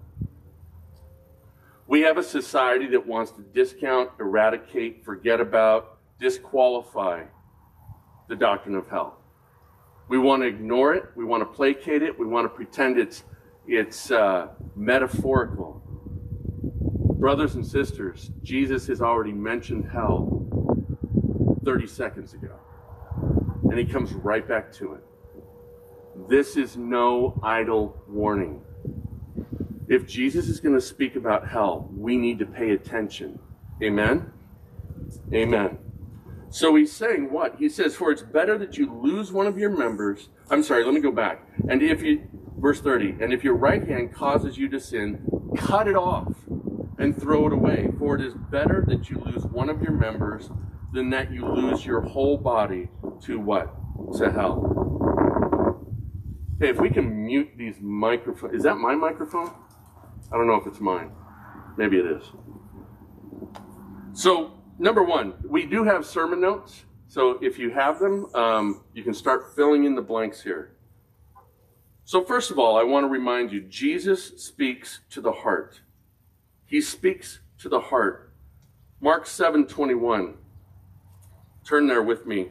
We 1.93 2.01
have 2.01 2.17
a 2.17 2.23
society 2.23 2.87
that 2.87 3.07
wants 3.07 3.33
to 3.33 3.43
discount, 3.43 4.13
eradicate, 4.19 5.05
forget 5.05 5.43
about, 5.43 5.99
disqualify 6.19 7.25
the 8.31 8.35
doctrine 8.35 8.77
of 8.77 8.89
hell. 8.89 9.19
We 10.09 10.17
want 10.17 10.41
to 10.41 10.49
ignore 10.49 10.95
it. 10.95 11.05
We 11.15 11.27
want 11.27 11.43
to 11.43 11.45
placate 11.45 12.03
it. 12.03 12.19
We 12.19 12.27
want 12.27 12.47
to 12.47 12.49
pretend 12.49 12.99
it's 12.99 13.25
it's 13.67 14.11
uh, 14.11 14.49
metaphorical. 14.75 15.83
Brothers 17.21 17.57
and 17.57 17.67
sisters, 17.67 18.31
Jesus 18.43 18.87
has 18.87 19.03
already 19.03 19.33
mentioned 19.33 19.87
hell 19.93 20.47
30 21.63 21.87
seconds 21.89 22.33
ago, 22.33 22.59
and 23.65 23.79
he 23.79 23.85
comes 23.85 24.15
right 24.15 24.49
back 24.49 24.73
to 24.77 24.95
it. 24.95 25.05
This 26.31 26.57
is 26.57 26.75
no 26.75 27.39
idle 27.45 28.03
warning. 28.09 28.63
If 29.93 30.07
Jesus 30.07 30.49
is 30.49 30.59
going 30.59 30.75
to 30.75 30.81
speak 30.81 31.17
about 31.17 31.47
hell, 31.47 31.91
we 31.95 32.17
need 32.17 32.39
to 32.39 32.47
pay 32.47 32.71
attention. 32.71 33.39
Amen? 33.83 34.33
Amen. 35.35 35.77
So 36.49 36.77
he's 36.77 36.91
saying 36.91 37.31
what? 37.31 37.57
He 37.59 37.69
says, 37.69 37.95
For 37.95 38.11
it's 38.11 38.23
better 38.23 38.57
that 38.57 38.79
you 38.79 38.91
lose 38.91 39.33
one 39.33 39.47
of 39.47 39.59
your 39.59 39.69
members. 39.69 40.31
I'm 40.49 40.63
sorry, 40.63 40.83
let 40.87 40.95
me 40.95 41.01
go 41.01 41.13
back. 41.13 41.47
And 41.69 41.83
if 41.83 42.01
you, 42.03 42.23
verse 42.57 42.81
30, 42.81 43.17
and 43.21 43.35
if 43.35 43.45
your 43.45 43.55
right 43.55 43.87
hand 43.87 44.15
causes 44.15 44.57
you 44.57 44.67
to 44.71 44.81
sin, 44.81 45.27
cut 45.59 45.87
it 45.87 45.95
off 45.95 46.33
and 46.99 47.15
throw 47.15 47.47
it 47.49 47.53
away. 47.53 47.91
For 47.99 48.15
it 48.15 48.25
is 48.25 48.33
better 48.51 48.83
that 48.89 49.11
you 49.11 49.19
lose 49.19 49.45
one 49.45 49.69
of 49.69 49.83
your 49.83 49.93
members 49.93 50.49
than 50.95 51.11
that 51.11 51.31
you 51.31 51.47
lose 51.47 51.85
your 51.85 52.01
whole 52.01 52.39
body 52.39 52.89
to 53.25 53.39
what? 53.39 53.75
To 54.17 54.33
hell. 54.33 54.79
Hey, 56.59 56.71
if 56.71 56.81
we 56.81 56.89
can 56.89 57.27
mute 57.27 57.51
these 57.59 57.77
microphones. 57.79 58.55
Is 58.55 58.63
that 58.63 58.77
my 58.77 58.95
microphone? 58.95 59.51
I 60.33 60.37
don't 60.37 60.47
know 60.47 60.55
if 60.55 60.67
it's 60.67 60.81
mine. 60.81 61.13
Maybe 61.77 61.99
it 61.99 62.07
is. 62.07 62.25
So, 64.15 64.53
number 64.79 65.03
one, 65.03 65.35
we 65.45 65.67
do 65.67 65.85
have 65.85 66.07
sermon 66.07 66.41
notes. 66.41 66.85
So 67.13 67.39
if 67.43 67.59
you 67.59 67.71
have 67.71 67.99
them, 67.99 68.35
um, 68.35 68.85
you 68.95 69.03
can 69.03 69.13
start 69.13 69.55
filling 69.55 69.85
in 69.85 69.95
the 69.95 70.01
blanks 70.01 70.43
here. 70.43 70.73
So 72.05 72.25
first 72.25 72.51
of 72.51 72.59
all, 72.59 72.79
I 72.79 72.85
want 72.85 73.05
to 73.05 73.09
remind 73.09 73.53
you, 73.53 73.61
Jesus 73.61 74.43
speaks 74.43 75.01
to 75.11 75.21
the 75.21 75.33
heart. 75.33 75.83
He 76.65 76.81
speaks 76.81 77.41
to 77.59 77.69
the 77.69 77.81
heart. 77.81 78.33
Mark 79.01 79.27
7, 79.27 79.67
21. 79.67 80.37
Turn 81.67 81.87
there 81.87 82.03
with 82.03 82.25
me. 82.25 82.49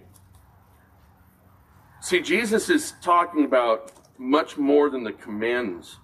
See, 1.99 2.21
Jesus 2.21 2.69
is 2.69 2.93
talking 3.01 3.45
about 3.45 3.91
much 4.19 4.57
more 4.57 4.91
than 4.91 5.03
the 5.03 5.13
commands. 5.13 5.97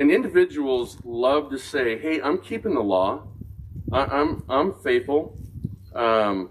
And 0.00 0.10
individuals 0.10 0.96
love 1.04 1.50
to 1.50 1.58
say, 1.58 1.98
hey, 1.98 2.22
I'm 2.22 2.38
keeping 2.38 2.74
the 2.74 2.80
law. 2.80 3.28
I, 3.92 4.20
am 4.20 4.42
I'm 4.48 4.72
faithful. 4.72 5.38
Um, 5.94 6.50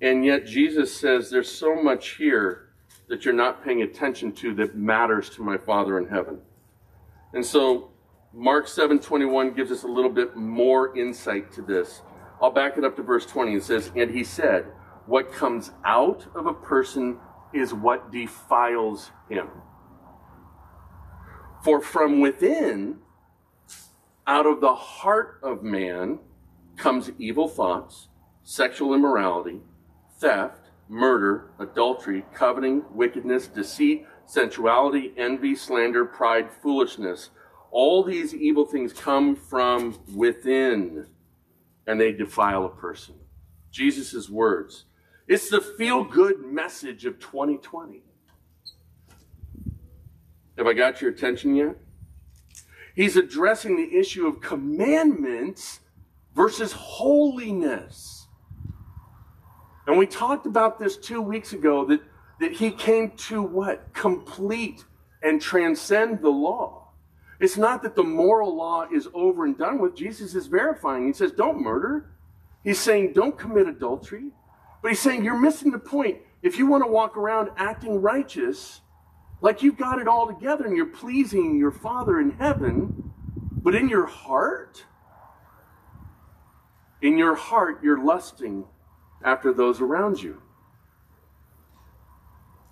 and 0.00 0.24
yet 0.24 0.46
Jesus 0.46 0.94
says 0.94 1.30
there's 1.30 1.50
so 1.50 1.74
much 1.74 2.16
here 2.16 2.70
that 3.08 3.24
you're 3.24 3.34
not 3.34 3.62
paying 3.62 3.82
attention 3.82 4.32
to 4.32 4.54
that 4.54 4.74
matters 4.74 5.28
to 5.30 5.42
my 5.42 5.58
Father 5.58 5.98
in 5.98 6.08
heaven. 6.08 6.38
And 7.34 7.44
so 7.44 7.90
Mark 8.32 8.66
7:21 8.66 9.54
gives 9.54 9.70
us 9.70 9.82
a 9.82 9.88
little 9.88 10.10
bit 10.10 10.34
more 10.34 10.96
insight 10.96 11.52
to 11.52 11.62
this. 11.62 12.00
I'll 12.40 12.50
back 12.50 12.78
it 12.78 12.84
up 12.84 12.96
to 12.96 13.02
verse 13.02 13.26
20. 13.26 13.54
It 13.54 13.62
says, 13.64 13.90
"And 13.94 14.10
he 14.10 14.24
said, 14.24 14.66
what 15.08 15.32
comes 15.32 15.72
out 15.84 16.26
of 16.34 16.46
a 16.46 16.54
person 16.54 17.18
is 17.52 17.72
what 17.72 18.12
defiles 18.12 19.10
him. 19.28 19.48
For 21.62 21.80
from 21.80 22.20
within 22.20 22.98
out 24.26 24.46
of 24.46 24.60
the 24.60 24.74
heart 24.74 25.40
of 25.42 25.62
man 25.62 26.20
comes 26.76 27.10
evil 27.18 27.48
thoughts, 27.48 28.08
sexual 28.44 28.94
immorality, 28.94 29.60
theft, 30.20 30.70
murder, 30.88 31.50
adultery, 31.58 32.24
coveting, 32.32 32.84
wickedness, 32.90 33.48
deceit, 33.48 34.06
sensuality, 34.26 35.12
envy, 35.16 35.54
slander, 35.54 36.04
pride, 36.04 36.50
foolishness. 36.62 37.30
All 37.70 38.04
these 38.04 38.34
evil 38.34 38.64
things 38.64 38.92
come 38.92 39.34
from 39.34 39.98
within 40.14 41.06
and 41.86 42.00
they 42.00 42.12
defile 42.12 42.64
a 42.64 42.68
person. 42.68 43.14
Jesus' 43.70 44.28
words. 44.28 44.84
It's 45.26 45.50
the 45.50 45.60
feel 45.60 46.04
good 46.04 46.40
message 46.40 47.04
of 47.04 47.18
2020. 47.18 48.02
Have 50.58 50.66
I 50.66 50.72
got 50.72 51.00
your 51.00 51.10
attention 51.10 51.54
yet? 51.54 51.76
He's 52.96 53.16
addressing 53.16 53.76
the 53.76 53.96
issue 53.96 54.26
of 54.26 54.40
commandments 54.40 55.80
versus 56.34 56.72
holiness. 56.72 58.26
And 59.86 59.96
we 59.96 60.06
talked 60.06 60.46
about 60.46 60.80
this 60.80 60.96
two 60.96 61.22
weeks 61.22 61.52
ago 61.52 61.84
that, 61.86 62.00
that 62.40 62.52
he 62.52 62.72
came 62.72 63.12
to 63.12 63.40
what? 63.40 63.94
Complete 63.94 64.84
and 65.22 65.40
transcend 65.40 66.20
the 66.22 66.28
law. 66.28 66.90
It's 67.38 67.56
not 67.56 67.84
that 67.84 67.94
the 67.94 68.02
moral 68.02 68.56
law 68.56 68.86
is 68.92 69.08
over 69.14 69.44
and 69.44 69.56
done 69.56 69.78
with. 69.78 69.94
Jesus 69.94 70.34
is 70.34 70.48
verifying. 70.48 71.06
He 71.06 71.12
says, 71.12 71.30
don't 71.30 71.62
murder. 71.62 72.10
He's 72.64 72.80
saying, 72.80 73.12
don't 73.12 73.38
commit 73.38 73.68
adultery. 73.68 74.32
But 74.82 74.88
he's 74.88 75.00
saying, 75.00 75.24
you're 75.24 75.38
missing 75.38 75.70
the 75.70 75.78
point. 75.78 76.18
If 76.42 76.58
you 76.58 76.66
want 76.66 76.82
to 76.82 76.90
walk 76.90 77.16
around 77.16 77.50
acting 77.56 78.02
righteous, 78.02 78.80
like 79.40 79.62
you've 79.62 79.76
got 79.76 80.00
it 80.00 80.08
all 80.08 80.26
together 80.26 80.66
and 80.66 80.76
you're 80.76 80.86
pleasing 80.86 81.58
your 81.58 81.70
Father 81.70 82.20
in 82.20 82.32
heaven, 82.32 83.12
but 83.62 83.74
in 83.74 83.88
your 83.88 84.06
heart, 84.06 84.84
in 87.00 87.16
your 87.16 87.34
heart, 87.34 87.80
you're 87.82 88.02
lusting 88.04 88.64
after 89.24 89.52
those 89.52 89.80
around 89.80 90.22
you. 90.22 90.42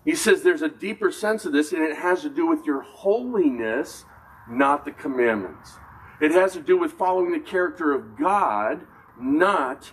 He 0.05 0.15
says 0.15 0.43
there's 0.43 0.63
a 0.63 0.69
deeper 0.69 1.11
sense 1.11 1.45
of 1.45 1.53
this, 1.53 1.73
and 1.73 1.83
it 1.83 1.97
has 1.97 2.23
to 2.23 2.31
do 2.31 2.47
with 2.47 2.65
your 2.65 2.81
holiness, 2.81 4.05
not 4.49 4.85
the 4.85 4.93
commandments. 4.93 5.73
It 6.21 6.31
has 6.33 6.53
to 6.55 6.61
do 6.61 6.77
with 6.79 6.93
following 6.93 7.33
the 7.33 7.41
character 7.41 7.93
of 7.93 8.17
God, 8.17 8.87
not 9.21 9.93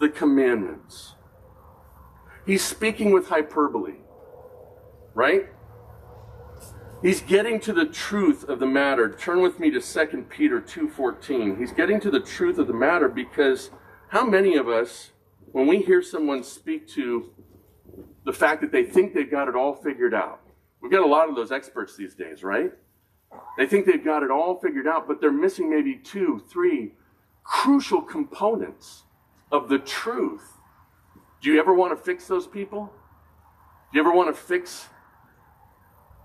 the 0.00 0.08
commandments. 0.08 1.14
He's 2.44 2.62
speaking 2.62 3.10
with 3.10 3.28
hyperbole, 3.28 3.96
right? 5.14 5.48
He's 7.02 7.20
getting 7.20 7.60
to 7.60 7.72
the 7.72 7.86
truth 7.86 8.44
of 8.44 8.58
the 8.58 8.66
matter. 8.66 9.10
Turn 9.10 9.42
with 9.42 9.60
me 9.60 9.70
to 9.70 9.80
2 9.80 10.28
Peter 10.28 10.60
2:14. 10.60 11.56
He's 11.58 11.72
getting 11.72 12.00
to 12.00 12.10
the 12.10 12.20
truth 12.20 12.58
of 12.58 12.66
the 12.66 12.72
matter 12.72 13.08
because 13.08 13.70
how 14.08 14.24
many 14.24 14.56
of 14.56 14.68
us 14.68 15.12
when 15.52 15.66
we 15.66 15.78
hear 15.78 16.02
someone 16.02 16.42
speak 16.42 16.88
to 16.88 17.32
the 18.24 18.32
fact 18.32 18.60
that 18.60 18.72
they 18.72 18.82
think 18.82 19.14
they've 19.14 19.30
got 19.30 19.48
it 19.48 19.54
all 19.54 19.74
figured 19.74 20.14
out. 20.14 20.40
We've 20.80 20.90
got 20.90 21.02
a 21.02 21.06
lot 21.06 21.28
of 21.28 21.36
those 21.36 21.52
experts 21.52 21.96
these 21.96 22.14
days, 22.14 22.42
right? 22.42 22.72
They 23.56 23.66
think 23.66 23.86
they've 23.86 24.04
got 24.04 24.22
it 24.22 24.30
all 24.30 24.58
figured 24.58 24.86
out, 24.86 25.06
but 25.06 25.20
they're 25.20 25.32
missing 25.32 25.70
maybe 25.70 25.96
two, 25.96 26.42
three 26.48 26.94
crucial 27.44 28.02
components 28.02 29.04
of 29.52 29.68
the 29.68 29.78
truth. 29.78 30.58
Do 31.40 31.50
you 31.50 31.60
ever 31.60 31.72
want 31.72 31.96
to 31.96 32.04
fix 32.04 32.26
those 32.26 32.46
people? 32.46 32.92
Do 33.92 33.98
you 33.98 34.00
ever 34.00 34.12
want 34.12 34.34
to 34.34 34.40
fix 34.40 34.88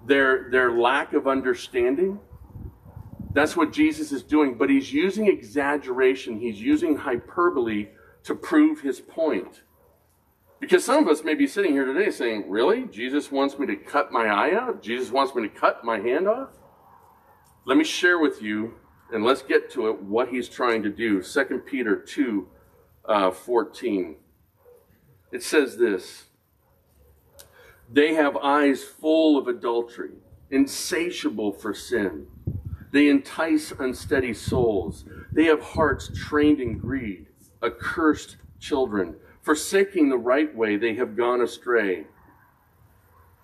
their, 0.06 0.50
their 0.50 0.72
lack 0.72 1.14
of 1.14 1.28
understanding. 1.28 2.20
That's 3.34 3.56
what 3.56 3.72
Jesus 3.72 4.12
is 4.12 4.24
doing, 4.24 4.58
but 4.58 4.70
he's 4.70 4.92
using 4.92 5.28
exaggeration, 5.28 6.40
he's 6.40 6.60
using 6.60 6.98
hyperbole 6.98 7.88
to 8.24 8.36
prove 8.36 8.82
his 8.82 9.00
point. 9.00 9.62
Because 10.60 10.86
some 10.86 11.04
of 11.04 11.10
us 11.10 11.24
may 11.24 11.34
be 11.34 11.48
sitting 11.48 11.72
here 11.72 11.86
today 11.86 12.12
saying, 12.12 12.50
Really? 12.50 12.84
Jesus 12.86 13.32
wants 13.32 13.58
me 13.58 13.66
to 13.68 13.76
cut 13.76 14.12
my 14.12 14.28
eye 14.28 14.54
out? 14.54 14.84
Jesus 14.84 15.12
wants 15.12 15.34
me 15.34 15.42
to 15.44 15.50
cut 15.50 15.84
my 15.84 16.00
hand 16.00 16.28
off? 16.28 16.50
Let 17.66 17.78
me 17.78 17.84
share 17.84 18.20
with 18.20 18.42
you, 18.42 18.76
and 19.12 19.24
let's 19.24 19.42
get 19.42 19.72
to 19.72 19.88
it, 19.90 20.02
what 20.02 20.30
he's 20.30 20.50
trying 20.50 20.84
to 20.84 20.90
do. 20.90 21.24
2 21.24 21.64
Peter 21.66 21.96
2 21.96 22.48
uh, 23.06 23.32
14. 23.32 24.16
It 25.32 25.44
says 25.44 25.78
this 25.78 26.26
They 27.92 28.14
have 28.14 28.38
eyes 28.38 28.84
full 28.84 29.38
of 29.38 29.48
adultery, 29.48 30.12
insatiable 30.50 31.52
for 31.52 31.74
sin. 31.74 32.28
They 32.92 33.10
entice 33.10 33.72
unsteady 33.72 34.34
souls. 34.34 35.06
They 35.32 35.46
have 35.46 35.62
hearts 35.62 36.10
trained 36.16 36.62
in 36.62 36.78
greed, 36.78 37.28
accursed 37.62 38.38
children. 38.60 39.16
Forsaking 39.42 40.10
the 40.10 40.18
right 40.18 40.54
way, 40.56 40.78
they 40.78 40.96
have 40.96 41.18
gone 41.18 41.42
astray. 41.42 42.06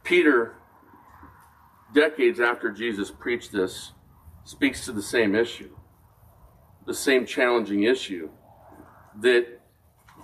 Peter, 0.04 0.56
decades 1.94 2.40
after 2.40 2.72
Jesus 2.72 3.12
preached 3.12 3.52
this, 3.52 3.92
speaks 4.46 4.86
to 4.86 4.94
the 4.94 5.02
same 5.02 5.36
issue, 5.36 5.76
the 6.86 6.94
same 6.94 7.26
challenging 7.26 7.84
issue 7.84 8.30
that 9.20 9.60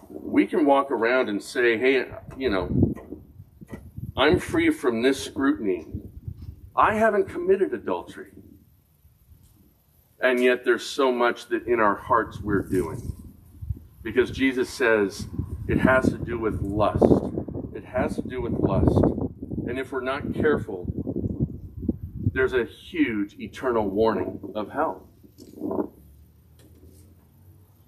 we 0.10 0.46
can 0.46 0.66
walk 0.66 0.92
around 0.92 1.28
and 1.28 1.42
say, 1.42 1.78
hey, 1.78 2.06
you 2.38 2.50
know, 2.50 2.93
I'm 4.16 4.40
free 4.40 4.70
from 4.70 5.02
this 5.02 5.24
scrutiny. 5.24 5.88
I 6.76 6.96
haven't 6.96 7.30
committed 7.30 7.74
adultery. 7.74 8.32
And 10.20 10.42
yet 10.42 10.64
there's 10.64 10.86
so 10.86 11.12
much 11.12 11.48
that 11.48 11.68
in 11.68 11.80
our 11.80 11.96
hearts 11.96 12.40
we're 12.40 12.62
doing. 12.62 13.12
Because 14.04 14.30
Jesus 14.32 14.70
says 14.70 15.28
it 15.68 15.80
has 15.80 16.06
to 16.10 16.18
do 16.18 16.38
with 16.38 16.62
lust. 16.62 17.06
It 17.74 17.86
has 17.86 18.16
to 18.18 18.22
do 18.22 18.42
with 18.42 18.54
lust. 18.54 18.98
And 19.68 19.80
if 19.80 19.92
we're 19.92 20.02
not 20.02 20.34
careful, 20.34 20.86
there's 22.34 22.54
a 22.54 22.66
huge 22.66 23.36
eternal 23.40 23.90
warning 23.90 24.40
of 24.56 24.72
hell. 24.72 25.08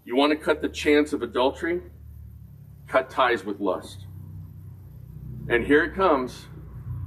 You 0.04 0.16
want 0.16 0.32
to 0.32 0.38
cut 0.38 0.62
the 0.62 0.70
chance 0.70 1.14
of 1.14 1.22
adultery? 1.22 1.82
Cut 2.88 3.10
ties 3.10 3.44
with 3.44 3.60
lust. 3.60 4.05
And 5.48 5.66
here 5.66 5.84
it 5.84 5.94
comes. 5.94 6.48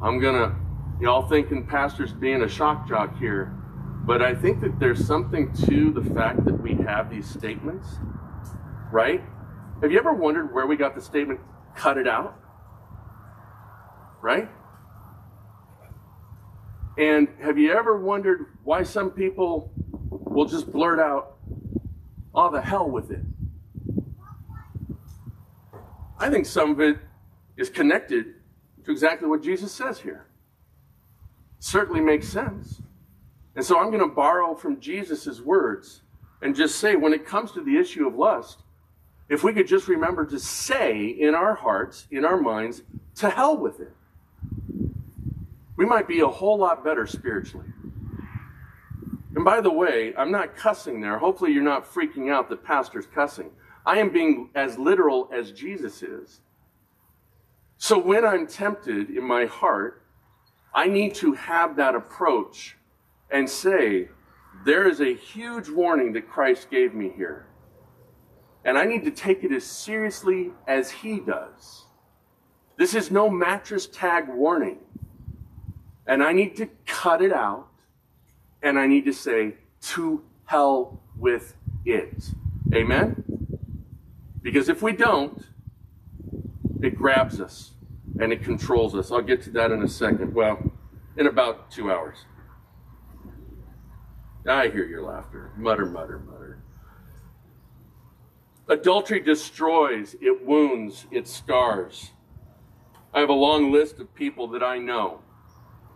I'm 0.00 0.20
to, 0.20 0.54
y'all 1.00 1.28
thinking 1.28 1.66
pastor's 1.66 2.12
being 2.12 2.42
a 2.42 2.48
shock 2.48 2.86
jock 2.86 3.18
here, 3.18 3.52
but 4.06 4.22
I 4.22 4.32
think 4.34 4.60
that 4.60 4.78
there's 4.78 5.04
something 5.04 5.52
to 5.66 5.90
the 5.90 6.02
fact 6.14 6.44
that 6.44 6.54
we 6.60 6.74
have 6.74 7.10
these 7.10 7.28
statements, 7.28 7.96
right? 8.92 9.22
Have 9.82 9.90
you 9.90 9.98
ever 9.98 10.12
wondered 10.12 10.54
where 10.54 10.66
we 10.66 10.76
got 10.76 10.94
the 10.94 11.00
statement, 11.00 11.40
cut 11.74 11.98
it 11.98 12.06
out? 12.06 12.38
Right? 14.22 14.48
And 16.96 17.28
have 17.40 17.58
you 17.58 17.72
ever 17.72 17.98
wondered 17.98 18.46
why 18.62 18.84
some 18.84 19.10
people 19.10 19.72
will 20.10 20.46
just 20.46 20.70
blurt 20.70 21.00
out, 21.00 21.38
oh, 22.34 22.50
the 22.52 22.60
hell 22.60 22.88
with 22.88 23.10
it? 23.10 23.22
I 26.20 26.30
think 26.30 26.46
some 26.46 26.70
of 26.70 26.80
it 26.80 26.98
is 27.58 27.68
connected 27.68 28.36
to 28.84 28.90
exactly 28.90 29.28
what 29.28 29.42
Jesus 29.42 29.72
says 29.72 30.00
here. 30.00 30.24
Certainly 31.58 32.00
makes 32.00 32.28
sense. 32.28 32.80
And 33.56 33.64
so 33.64 33.78
I'm 33.78 33.90
going 33.90 34.08
to 34.08 34.14
borrow 34.14 34.54
from 34.54 34.80
Jesus' 34.80 35.40
words 35.40 36.02
and 36.40 36.54
just 36.54 36.76
say 36.76 36.94
when 36.94 37.12
it 37.12 37.26
comes 37.26 37.50
to 37.52 37.60
the 37.60 37.76
issue 37.76 38.06
of 38.06 38.14
lust, 38.14 38.62
if 39.28 39.42
we 39.42 39.52
could 39.52 39.66
just 39.66 39.88
remember 39.88 40.24
to 40.24 40.38
say 40.38 41.06
in 41.06 41.34
our 41.34 41.54
hearts, 41.54 42.06
in 42.10 42.24
our 42.24 42.40
minds, 42.40 42.82
to 43.16 43.28
hell 43.28 43.56
with 43.56 43.80
it, 43.80 43.92
we 45.76 45.84
might 45.84 46.08
be 46.08 46.20
a 46.20 46.28
whole 46.28 46.56
lot 46.56 46.84
better 46.84 47.06
spiritually. 47.06 47.66
And 49.34 49.44
by 49.44 49.60
the 49.60 49.70
way, 49.70 50.14
I'm 50.16 50.30
not 50.30 50.56
cussing 50.56 51.00
there. 51.00 51.18
Hopefully, 51.18 51.52
you're 51.52 51.62
not 51.62 51.84
freaking 51.84 52.30
out 52.30 52.48
that 52.48 52.64
pastor's 52.64 53.06
cussing. 53.06 53.50
I 53.84 53.98
am 53.98 54.10
being 54.10 54.50
as 54.54 54.78
literal 54.78 55.28
as 55.32 55.52
Jesus 55.52 56.02
is. 56.02 56.40
So 57.78 57.98
when 57.98 58.24
I'm 58.24 58.46
tempted 58.46 59.10
in 59.10 59.24
my 59.24 59.46
heart, 59.46 60.02
I 60.74 60.88
need 60.88 61.14
to 61.16 61.32
have 61.32 61.76
that 61.76 61.94
approach 61.94 62.76
and 63.30 63.48
say, 63.48 64.08
there 64.64 64.88
is 64.88 65.00
a 65.00 65.14
huge 65.14 65.68
warning 65.68 66.12
that 66.14 66.28
Christ 66.28 66.70
gave 66.70 66.92
me 66.92 67.12
here. 67.16 67.46
And 68.64 68.76
I 68.76 68.84
need 68.84 69.04
to 69.04 69.12
take 69.12 69.44
it 69.44 69.52
as 69.52 69.64
seriously 69.64 70.50
as 70.66 70.90
he 70.90 71.20
does. 71.20 71.84
This 72.76 72.94
is 72.94 73.10
no 73.10 73.30
mattress 73.30 73.86
tag 73.86 74.28
warning. 74.28 74.78
And 76.06 76.22
I 76.22 76.32
need 76.32 76.56
to 76.56 76.68
cut 76.86 77.22
it 77.22 77.32
out. 77.32 77.68
And 78.60 78.78
I 78.78 78.86
need 78.86 79.04
to 79.04 79.12
say, 79.12 79.54
to 79.82 80.24
hell 80.46 81.00
with 81.16 81.54
it. 81.84 82.24
Amen? 82.74 83.24
Because 84.42 84.68
if 84.68 84.82
we 84.82 84.92
don't, 84.92 85.44
it 86.82 86.96
grabs 86.96 87.40
us 87.40 87.72
and 88.20 88.32
it 88.32 88.42
controls 88.42 88.94
us. 88.94 89.10
I'll 89.12 89.22
get 89.22 89.42
to 89.42 89.50
that 89.50 89.70
in 89.70 89.82
a 89.82 89.88
second. 89.88 90.34
Well, 90.34 90.58
in 91.16 91.26
about 91.26 91.70
two 91.70 91.90
hours. 91.90 92.18
I 94.46 94.68
hear 94.68 94.86
your 94.86 95.02
laughter. 95.02 95.52
Mutter, 95.56 95.86
mutter, 95.86 96.18
mutter. 96.18 96.62
Adultery 98.68 99.20
destroys, 99.20 100.14
it 100.20 100.44
wounds, 100.44 101.06
it 101.10 101.26
scars. 101.26 102.10
I 103.14 103.20
have 103.20 103.30
a 103.30 103.34
long 103.34 103.72
list 103.72 103.98
of 103.98 104.14
people 104.14 104.46
that 104.48 104.62
I 104.62 104.78
know 104.78 105.20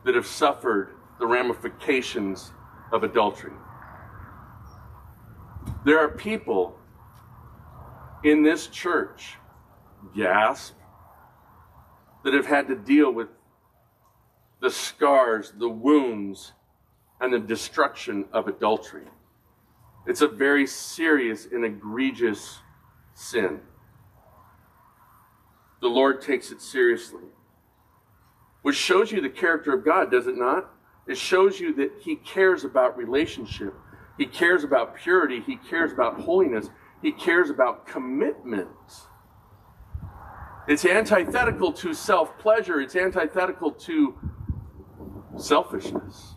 that 0.04 0.14
have 0.14 0.26
suffered 0.26 0.94
the 1.18 1.26
ramifications 1.26 2.52
of 2.92 3.04
adultery. 3.04 3.52
There 5.84 5.98
are 5.98 6.08
people 6.08 6.78
in 8.24 8.42
this 8.42 8.66
church, 8.68 9.36
gasp, 10.16 10.74
that 12.24 12.34
have 12.34 12.46
had 12.46 12.68
to 12.68 12.76
deal 12.76 13.12
with 13.12 13.28
the 14.60 14.70
scars, 14.70 15.52
the 15.58 15.68
wounds, 15.68 16.52
and 17.20 17.32
the 17.32 17.38
destruction 17.38 18.26
of 18.32 18.48
adultery. 18.48 19.06
It's 20.06 20.22
a 20.22 20.28
very 20.28 20.66
serious 20.66 21.46
and 21.46 21.64
egregious 21.64 22.58
sin. 23.14 23.60
The 25.80 25.88
Lord 25.88 26.20
takes 26.20 26.52
it 26.52 26.60
seriously. 26.62 27.24
Which 28.62 28.76
shows 28.76 29.10
you 29.10 29.20
the 29.20 29.28
character 29.28 29.74
of 29.74 29.84
God, 29.84 30.10
does 30.10 30.28
it 30.28 30.36
not? 30.36 30.70
It 31.08 31.18
shows 31.18 31.58
you 31.58 31.74
that 31.74 31.92
He 32.00 32.16
cares 32.16 32.64
about 32.64 32.96
relationship. 32.96 33.74
He 34.16 34.26
cares 34.26 34.62
about 34.62 34.94
purity. 34.94 35.40
He 35.40 35.56
cares 35.56 35.92
about 35.92 36.20
holiness. 36.20 36.70
He 37.02 37.10
cares 37.10 37.50
about 37.50 37.86
commitment. 37.86 38.68
It's 40.68 40.84
antithetical 40.84 41.72
to 41.72 41.92
self 41.92 42.38
pleasure, 42.38 42.80
it's 42.80 42.96
antithetical 42.96 43.72
to 43.72 44.18
selfishness. 45.36 46.34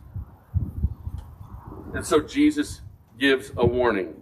And 1.93 2.05
so 2.05 2.21
Jesus 2.21 2.81
gives 3.19 3.51
a 3.55 3.65
warning. 3.65 4.21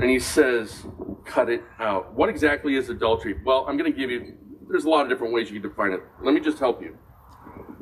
And 0.00 0.10
he 0.10 0.18
says, 0.18 0.86
cut 1.24 1.48
it 1.48 1.62
out. 1.78 2.14
What 2.14 2.28
exactly 2.28 2.74
is 2.74 2.88
adultery? 2.88 3.36
Well, 3.44 3.64
I'm 3.68 3.76
going 3.76 3.92
to 3.92 3.96
give 3.96 4.10
you, 4.10 4.34
there's 4.68 4.84
a 4.84 4.88
lot 4.88 5.02
of 5.02 5.08
different 5.08 5.32
ways 5.32 5.50
you 5.50 5.60
can 5.60 5.70
define 5.70 5.92
it. 5.92 6.00
Let 6.22 6.34
me 6.34 6.40
just 6.40 6.58
help 6.58 6.82
you. 6.82 6.98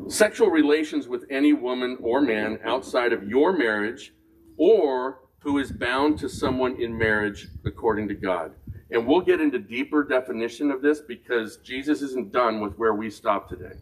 Sexual 0.08 0.50
relations 0.50 1.08
with 1.08 1.24
any 1.30 1.52
woman 1.52 1.96
or 2.02 2.20
man 2.20 2.58
outside 2.64 3.12
of 3.12 3.22
your 3.22 3.56
marriage 3.56 4.12
or 4.58 5.20
who 5.38 5.58
is 5.58 5.72
bound 5.72 6.18
to 6.18 6.28
someone 6.28 6.80
in 6.80 6.98
marriage 6.98 7.48
according 7.64 8.08
to 8.08 8.14
God. 8.14 8.52
And 8.90 9.06
we'll 9.06 9.20
get 9.20 9.40
into 9.40 9.58
deeper 9.58 10.02
definition 10.02 10.70
of 10.70 10.82
this 10.82 11.00
because 11.00 11.58
Jesus 11.58 12.02
isn't 12.02 12.32
done 12.32 12.60
with 12.60 12.76
where 12.76 12.94
we 12.94 13.08
stop 13.10 13.48
today. 13.48 13.76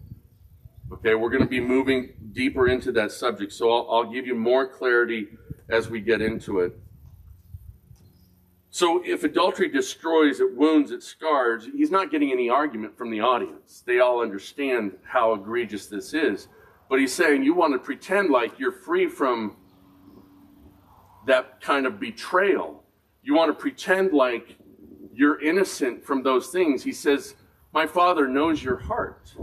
Okay, 0.93 1.15
we're 1.15 1.31
going 1.31 1.43
to 1.43 1.49
be 1.49 1.61
moving 1.61 2.13
deeper 2.33 2.69
into 2.69 2.93
that 2.93 3.13
subject, 3.13 3.53
so 3.53 3.71
I'll, 3.71 3.91
I'll 3.91 4.13
give 4.13 4.27
you 4.27 4.35
more 4.35 4.67
clarity 4.67 5.29
as 5.69 5.91
we 5.91 6.01
get 6.01 6.21
into 6.21 6.61
it. 6.61 6.79
So, 8.71 9.03
if 9.05 9.25
adultery 9.25 9.69
destroys, 9.69 10.41
it 10.41 10.55
wounds, 10.55 10.91
it 10.91 11.03
scars, 11.03 11.67
he's 11.75 11.91
not 11.91 12.11
getting 12.11 12.31
any 12.31 12.51
argument 12.51 12.97
from 12.97 13.11
the 13.11 13.21
audience. 13.21 13.83
They 13.85 13.99
all 13.99 14.21
understand 14.21 14.93
how 15.05 15.33
egregious 15.33 15.87
this 15.87 16.13
is. 16.13 16.49
But 16.89 17.01
he's 17.01 17.13
saying 17.13 17.43
you 17.43 17.55
want 17.55 17.75
to 17.75 17.79
pretend 17.79 18.31
like 18.31 18.59
you're 18.59 18.73
free 18.73 19.09
from 19.09 19.57
that 21.27 21.61
kind 21.61 21.87
of 21.87 21.99
betrayal. 21.99 22.85
You 23.23 23.35
want 23.35 23.51
to 23.51 23.61
pretend 23.61 24.13
like 24.13 24.58
you're 25.19 25.43
innocent 25.43 26.05
from 26.05 26.23
those 26.23 26.47
things. 26.47 26.85
He 26.85 26.93
says, 26.93 27.35
My 27.75 27.89
Father 27.89 28.29
knows 28.29 28.63
your 28.63 28.77
heart. 28.77 29.35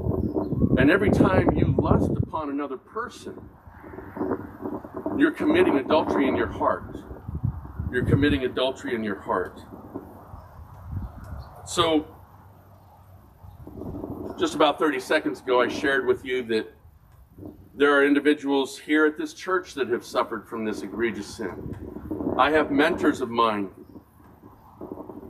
And 0.78 0.90
every 0.90 1.10
time 1.10 1.52
you 1.52 1.76
lust 1.78 2.12
upon 2.16 2.50
another 2.50 2.78
person, 2.78 3.38
you're 5.18 5.34
committing 5.34 5.78
adultery 5.78 6.30
in 6.30 6.38
your 6.38 6.48
heart. 6.48 6.96
You're 7.92 8.06
committing 8.06 8.46
adultery 8.46 8.96
in 8.96 9.04
your 9.04 9.20
heart. 9.20 9.60
So, 11.66 12.08
just 14.40 14.56
about 14.56 14.80
30 14.80 15.02
seconds 15.02 15.42
ago, 15.42 15.60
I 15.60 15.68
shared 15.68 16.06
with 16.06 16.24
you 16.24 16.42
that 16.44 16.74
there 17.76 17.92
are 17.92 18.06
individuals 18.06 18.78
here 18.78 19.06
at 19.06 19.18
this 19.18 19.34
church 19.34 19.74
that 19.74 19.90
have 19.90 20.06
suffered 20.06 20.48
from 20.48 20.64
this 20.64 20.84
egregious 20.84 21.36
sin. 21.36 21.76
I 22.38 22.52
have 22.52 22.72
mentors 22.72 23.20
of 23.20 23.30
mine 23.30 23.72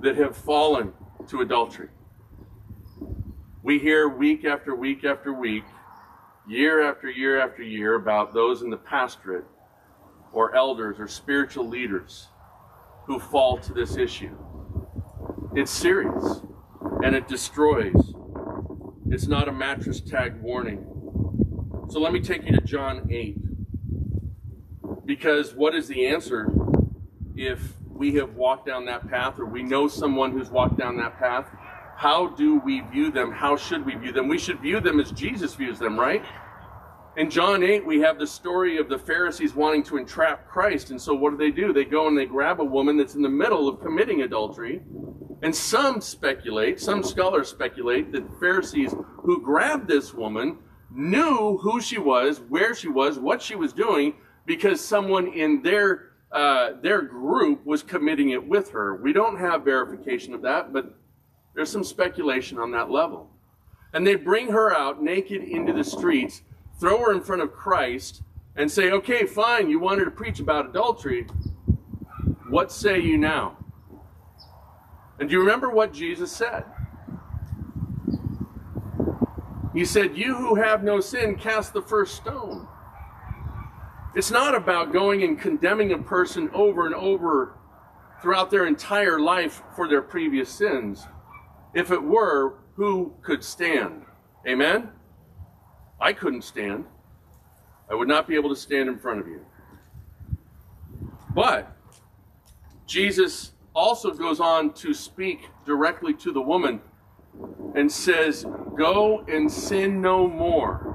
that 0.05 0.15
have 0.17 0.37
fallen 0.37 0.93
to 1.27 1.41
adultery. 1.41 1.89
We 3.63 3.79
hear 3.79 4.07
week 4.07 4.45
after 4.45 4.75
week 4.75 5.03
after 5.03 5.33
week, 5.33 5.63
year 6.47 6.87
after 6.87 7.09
year 7.09 7.41
after 7.41 7.63
year 7.63 7.95
about 7.95 8.31
those 8.31 8.61
in 8.61 8.69
the 8.69 8.77
pastorate 8.77 9.45
or 10.31 10.55
elders 10.55 10.99
or 10.99 11.07
spiritual 11.07 11.67
leaders 11.67 12.27
who 13.07 13.17
fall 13.17 13.57
to 13.57 13.73
this 13.73 13.97
issue. 13.97 14.37
It's 15.55 15.71
serious 15.71 16.41
and 17.03 17.15
it 17.15 17.27
destroys. 17.27 18.13
It's 19.09 19.25
not 19.25 19.47
a 19.47 19.51
mattress 19.51 20.01
tag 20.01 20.39
warning. 20.39 20.85
So 21.89 21.99
let 21.99 22.13
me 22.13 22.19
take 22.19 22.45
you 22.45 22.51
to 22.51 22.61
John 22.61 23.07
8. 23.09 23.37
Because 25.03 25.55
what 25.55 25.73
is 25.73 25.87
the 25.87 26.05
answer 26.05 26.53
if 27.35 27.73
we 27.95 28.13
have 28.15 28.35
walked 28.35 28.65
down 28.65 28.85
that 28.85 29.09
path 29.09 29.39
or 29.39 29.45
we 29.45 29.63
know 29.63 29.87
someone 29.87 30.31
who's 30.31 30.49
walked 30.49 30.77
down 30.77 30.97
that 30.97 31.17
path? 31.17 31.47
How 31.95 32.27
do 32.27 32.59
we 32.59 32.81
view 32.81 33.09
them? 33.09 33.31
How 33.31 33.55
should 33.55 33.85
we 33.85 33.95
view 33.95 34.11
them? 34.11 34.27
We 34.27 34.37
should 34.37 34.59
view 34.59 34.81
them 34.81 34.99
as 34.99 35.11
Jesus 35.11 35.55
views 35.55 35.79
them, 35.79 35.97
right? 35.97 36.23
In 37.15 37.29
John 37.29 37.63
8, 37.63 37.85
we 37.85 38.01
have 38.01 38.19
the 38.19 38.27
story 38.27 38.77
of 38.77 38.89
the 38.89 38.99
Pharisees 38.99 39.55
wanting 39.55 39.83
to 39.83 39.95
entrap 39.95 40.49
Christ. 40.49 40.91
And 40.91 41.01
so 41.01 41.13
what 41.13 41.31
do 41.31 41.37
they 41.37 41.51
do? 41.51 41.71
They 41.71 41.85
go 41.85 42.09
and 42.09 42.17
they 42.17 42.25
grab 42.25 42.59
a 42.59 42.65
woman 42.65 42.97
that's 42.97 43.15
in 43.15 43.21
the 43.21 43.29
middle 43.29 43.69
of 43.69 43.79
committing 43.79 44.23
adultery. 44.23 44.81
And 45.41 45.55
some 45.55 46.01
speculate, 46.01 46.81
some 46.81 47.01
scholars 47.01 47.47
speculate, 47.47 48.11
that 48.11 48.29
the 48.29 48.39
Pharisees 48.39 48.93
who 49.19 49.41
grabbed 49.41 49.87
this 49.87 50.13
woman 50.13 50.57
knew 50.91 51.57
who 51.61 51.79
she 51.79 51.97
was, 51.97 52.41
where 52.49 52.75
she 52.75 52.89
was, 52.89 53.17
what 53.17 53.41
she 53.41 53.55
was 53.55 53.71
doing, 53.71 54.15
because 54.45 54.83
someone 54.83 55.27
in 55.27 55.61
their 55.61 56.14
uh, 56.35 56.73
their 56.81 57.01
group 57.01 57.65
was 57.65 57.81
committing 57.81 58.31
it 58.31 58.45
with 58.45 58.69
her. 58.71 58.97
We 58.97 59.13
don't 59.13 59.39
have 59.39 59.63
verification 59.63 60.33
of 60.33 60.41
that, 60.41 60.73
but 60.73 60.93
there's 61.55 61.71
some 61.71 61.85
speculation 61.85 62.59
on 62.59 62.71
that 62.71 62.91
level. 62.91 63.31
And 63.93 64.05
they 64.05 64.15
bring 64.15 64.51
her 64.51 64.75
out 64.75 65.01
naked 65.01 65.41
into 65.41 65.71
the 65.71 65.83
streets, 65.83 66.41
throw 66.77 66.99
her 67.05 67.13
in 67.13 67.21
front 67.21 67.41
of 67.41 67.53
Christ, 67.53 68.21
and 68.57 68.69
say, 68.69 68.91
okay, 68.91 69.25
fine, 69.25 69.69
you 69.69 69.79
wanted 69.79 70.05
to 70.05 70.11
preach 70.11 70.41
about 70.41 70.69
adultery. 70.69 71.25
What 72.49 72.69
say 72.69 72.99
you 72.99 73.17
now? 73.17 73.57
And 75.17 75.29
do 75.29 75.33
you 75.33 75.39
remember 75.39 75.69
what 75.69 75.93
Jesus 75.93 76.33
said? 76.33 76.65
He 79.73 79.85
said, 79.85 80.17
You 80.17 80.35
who 80.35 80.55
have 80.55 80.83
no 80.83 80.99
sin, 80.99 81.35
cast 81.35 81.73
the 81.73 81.81
first 81.81 82.15
stone. 82.15 82.67
It's 84.15 84.31
not 84.31 84.55
about 84.55 84.93
going 84.93 85.23
and 85.23 85.37
condemning 85.37 85.91
a 85.91 85.97
person 85.97 86.49
over 86.53 86.85
and 86.85 86.95
over 86.95 87.57
throughout 88.21 88.49
their 88.49 88.65
entire 88.65 89.19
life 89.19 89.61
for 89.75 89.89
their 89.89 90.01
previous 90.01 90.49
sins. 90.49 91.05
If 91.73 91.91
it 91.91 92.01
were, 92.01 92.55
who 92.75 93.13
could 93.21 93.43
stand? 93.43 94.05
Amen? 94.47 94.89
I 95.99 96.13
couldn't 96.13 96.43
stand. 96.43 96.85
I 97.91 97.95
would 97.95 98.07
not 98.07 98.25
be 98.25 98.35
able 98.35 98.49
to 98.49 98.55
stand 98.55 98.87
in 98.87 98.97
front 98.97 99.19
of 99.19 99.27
you. 99.27 99.45
But 101.33 101.75
Jesus 102.87 103.51
also 103.75 104.11
goes 104.11 104.39
on 104.39 104.71
to 104.73 104.93
speak 104.93 105.49
directly 105.65 106.13
to 106.13 106.31
the 106.31 106.41
woman 106.41 106.79
and 107.75 107.91
says, 107.91 108.45
Go 108.77 109.25
and 109.27 109.51
sin 109.51 110.01
no 110.01 110.25
more. 110.25 110.94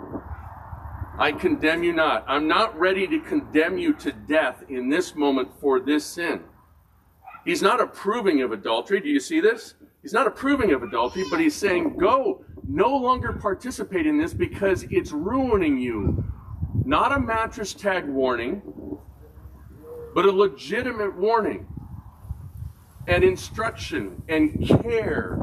I 1.21 1.33
condemn 1.33 1.85
you 1.85 1.93
not. 1.93 2.25
I'm 2.27 2.49
not 2.49 2.79
ready 2.81 3.07
to 3.07 3.21
condemn 3.21 3.77
you 3.77 3.93
to 3.93 4.11
death 4.11 4.65
in 4.71 4.89
this 4.89 5.15
moment 5.15 5.51
for 5.61 5.79
this 5.79 6.03
sin. 6.03 6.41
He's 7.45 7.61
not 7.61 7.79
approving 7.79 8.41
of 8.41 8.53
adultery. 8.53 9.01
Do 9.01 9.11
you 9.11 9.21
see 9.21 9.39
this? 9.39 9.75
He's 10.01 10.15
not 10.15 10.27
approving 10.27 10.73
of 10.73 10.83
adultery, 10.83 11.25
but 11.31 11.39
he's 11.39 11.55
saying, 11.55 11.99
Go, 11.99 12.43
no 12.67 12.97
longer 12.97 13.35
participate 13.35 14.07
in 14.07 14.17
this 14.17 14.33
because 14.33 14.87
it's 14.91 15.13
ruining 15.13 15.77
you. 15.77 16.25
Not 16.87 17.13
a 17.13 17.21
mattress 17.21 17.75
tag 17.75 18.09
warning, 18.09 18.63
but 20.15 20.25
a 20.25 20.33
legitimate 20.33 21.15
warning 21.19 21.67
and 23.07 23.23
instruction 23.23 24.23
and 24.27 24.67
care 24.67 25.39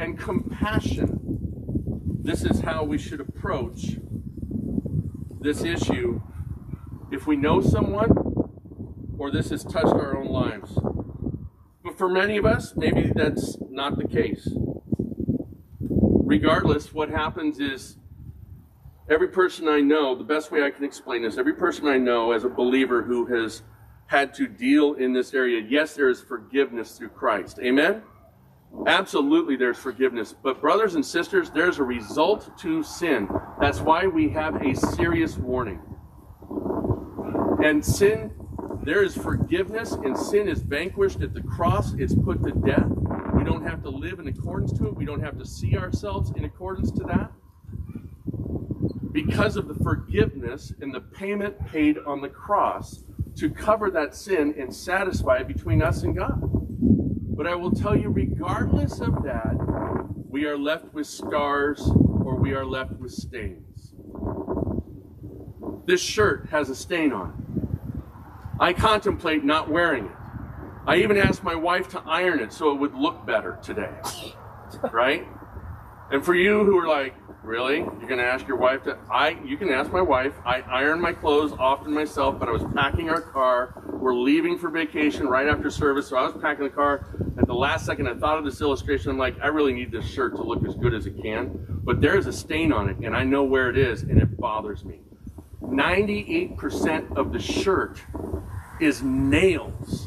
and 0.00 0.18
compassion. 0.18 1.38
This 2.20 2.42
is 2.42 2.58
how 2.58 2.82
we 2.82 2.98
should 2.98 3.20
approach 3.20 3.98
this 5.44 5.62
issue 5.62 6.22
if 7.12 7.26
we 7.26 7.36
know 7.36 7.60
someone 7.60 8.10
or 9.18 9.30
this 9.30 9.50
has 9.50 9.62
touched 9.62 9.92
our 9.92 10.16
own 10.16 10.26
lives. 10.26 10.76
But 11.84 11.98
for 11.98 12.08
many 12.08 12.38
of 12.38 12.46
us, 12.46 12.74
maybe 12.74 13.12
that's 13.14 13.58
not 13.68 13.98
the 13.98 14.08
case. 14.08 14.48
Regardless, 15.78 16.94
what 16.94 17.10
happens 17.10 17.60
is 17.60 17.98
every 19.10 19.28
person 19.28 19.68
I 19.68 19.82
know, 19.82 20.14
the 20.16 20.24
best 20.24 20.50
way 20.50 20.64
I 20.64 20.70
can 20.70 20.82
explain 20.82 21.22
this, 21.22 21.36
every 21.36 21.54
person 21.54 21.86
I 21.86 21.98
know 21.98 22.32
as 22.32 22.44
a 22.44 22.48
believer 22.48 23.02
who 23.02 23.26
has 23.26 23.62
had 24.06 24.32
to 24.34 24.46
deal 24.46 24.94
in 24.94 25.12
this 25.12 25.34
area, 25.34 25.62
yes, 25.68 25.94
there 25.94 26.08
is 26.08 26.22
forgiveness 26.22 26.96
through 26.96 27.10
Christ. 27.10 27.58
Amen? 27.62 28.02
Absolutely, 28.86 29.56
there's 29.56 29.78
forgiveness. 29.78 30.34
But, 30.42 30.60
brothers 30.60 30.94
and 30.94 31.04
sisters, 31.04 31.50
there's 31.50 31.78
a 31.78 31.82
result 31.82 32.56
to 32.58 32.82
sin. 32.82 33.28
That's 33.60 33.80
why 33.80 34.06
we 34.06 34.28
have 34.30 34.56
a 34.56 34.74
serious 34.74 35.36
warning. 35.36 35.80
And 37.64 37.82
sin, 37.82 38.32
there 38.82 39.02
is 39.02 39.16
forgiveness, 39.16 39.92
and 39.92 40.16
sin 40.16 40.48
is 40.48 40.60
vanquished 40.60 41.22
at 41.22 41.32
the 41.32 41.40
cross. 41.42 41.94
It's 41.94 42.14
put 42.14 42.42
to 42.42 42.50
death. 42.50 42.86
We 43.34 43.42
don't 43.42 43.66
have 43.66 43.82
to 43.84 43.90
live 43.90 44.18
in 44.18 44.28
accordance 44.28 44.72
to 44.78 44.88
it, 44.88 44.94
we 44.94 45.06
don't 45.06 45.22
have 45.22 45.38
to 45.38 45.46
see 45.46 45.76
ourselves 45.76 46.32
in 46.36 46.44
accordance 46.44 46.90
to 46.92 47.04
that. 47.04 47.32
Because 49.12 49.56
of 49.56 49.68
the 49.68 49.74
forgiveness 49.82 50.74
and 50.80 50.92
the 50.92 51.00
payment 51.00 51.64
paid 51.66 51.98
on 52.06 52.20
the 52.20 52.28
cross 52.28 53.04
to 53.36 53.48
cover 53.48 53.90
that 53.90 54.14
sin 54.14 54.54
and 54.58 54.74
satisfy 54.74 55.38
it 55.38 55.48
between 55.48 55.82
us 55.82 56.02
and 56.02 56.16
God. 56.16 56.53
But 57.36 57.46
I 57.48 57.54
will 57.54 57.72
tell 57.72 57.96
you, 57.96 58.10
regardless 58.10 59.00
of 59.00 59.22
that, 59.24 59.54
we 60.28 60.44
are 60.44 60.56
left 60.56 60.92
with 60.94 61.06
scars 61.06 61.80
or 62.24 62.36
we 62.36 62.52
are 62.52 62.64
left 62.64 62.92
with 62.92 63.12
stains. 63.12 63.94
This 65.86 66.00
shirt 66.00 66.48
has 66.50 66.70
a 66.70 66.76
stain 66.76 67.12
on 67.12 67.30
it. 67.30 68.60
I 68.60 68.72
contemplate 68.72 69.44
not 69.44 69.68
wearing 69.68 70.06
it. 70.06 70.12
I 70.86 70.96
even 70.96 71.16
asked 71.16 71.42
my 71.42 71.54
wife 71.54 71.88
to 71.88 72.02
iron 72.06 72.40
it 72.40 72.52
so 72.52 72.70
it 72.70 72.76
would 72.76 72.94
look 72.94 73.26
better 73.26 73.58
today. 73.62 73.94
Right? 74.90 75.24
And 76.10 76.24
for 76.24 76.34
you 76.34 76.64
who 76.64 76.76
are 76.78 76.88
like, 76.88 77.14
Really? 77.44 77.80
You're 77.80 78.08
gonna 78.08 78.22
ask 78.22 78.48
your 78.48 78.56
wife 78.56 78.84
to? 78.84 78.96
I. 79.10 79.36
You 79.44 79.58
can 79.58 79.68
ask 79.68 79.92
my 79.92 80.00
wife. 80.00 80.32
I 80.46 80.62
iron 80.62 80.98
my 80.98 81.12
clothes 81.12 81.52
often 81.58 81.92
myself, 81.92 82.38
but 82.38 82.48
I 82.48 82.52
was 82.52 82.64
packing 82.74 83.10
our 83.10 83.20
car. 83.20 83.82
We're 83.86 84.14
leaving 84.14 84.58
for 84.58 84.70
vacation 84.70 85.26
right 85.26 85.46
after 85.46 85.68
service, 85.68 86.08
so 86.08 86.16
I 86.16 86.22
was 86.22 86.32
packing 86.40 86.64
the 86.64 86.70
car. 86.70 87.06
At 87.36 87.46
the 87.46 87.54
last 87.54 87.84
second, 87.84 88.06
I 88.06 88.14
thought 88.14 88.38
of 88.38 88.44
this 88.44 88.60
illustration. 88.60 89.10
I'm 89.10 89.18
like, 89.18 89.36
I 89.42 89.48
really 89.48 89.72
need 89.72 89.90
this 89.90 90.06
shirt 90.06 90.36
to 90.36 90.42
look 90.42 90.66
as 90.66 90.76
good 90.76 90.94
as 90.94 91.06
it 91.06 91.20
can, 91.20 91.80
but 91.82 92.00
there's 92.00 92.26
a 92.26 92.32
stain 92.32 92.72
on 92.72 92.88
it, 92.88 92.96
and 92.98 93.16
I 93.16 93.24
know 93.24 93.42
where 93.42 93.68
it 93.70 93.76
is, 93.76 94.02
and 94.02 94.20
it 94.20 94.38
bothers 94.38 94.84
me. 94.84 95.00
98% 95.62 97.16
of 97.16 97.32
the 97.32 97.40
shirt 97.40 98.00
is 98.80 99.02
nails. 99.02 100.06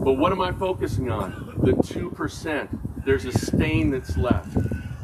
But 0.00 0.14
what 0.14 0.32
am 0.32 0.40
I 0.40 0.52
focusing 0.52 1.10
on? 1.10 1.54
The 1.62 1.72
2%. 1.72 3.04
There's 3.04 3.24
a 3.24 3.32
stain 3.32 3.90
that's 3.90 4.16
left. 4.16 4.54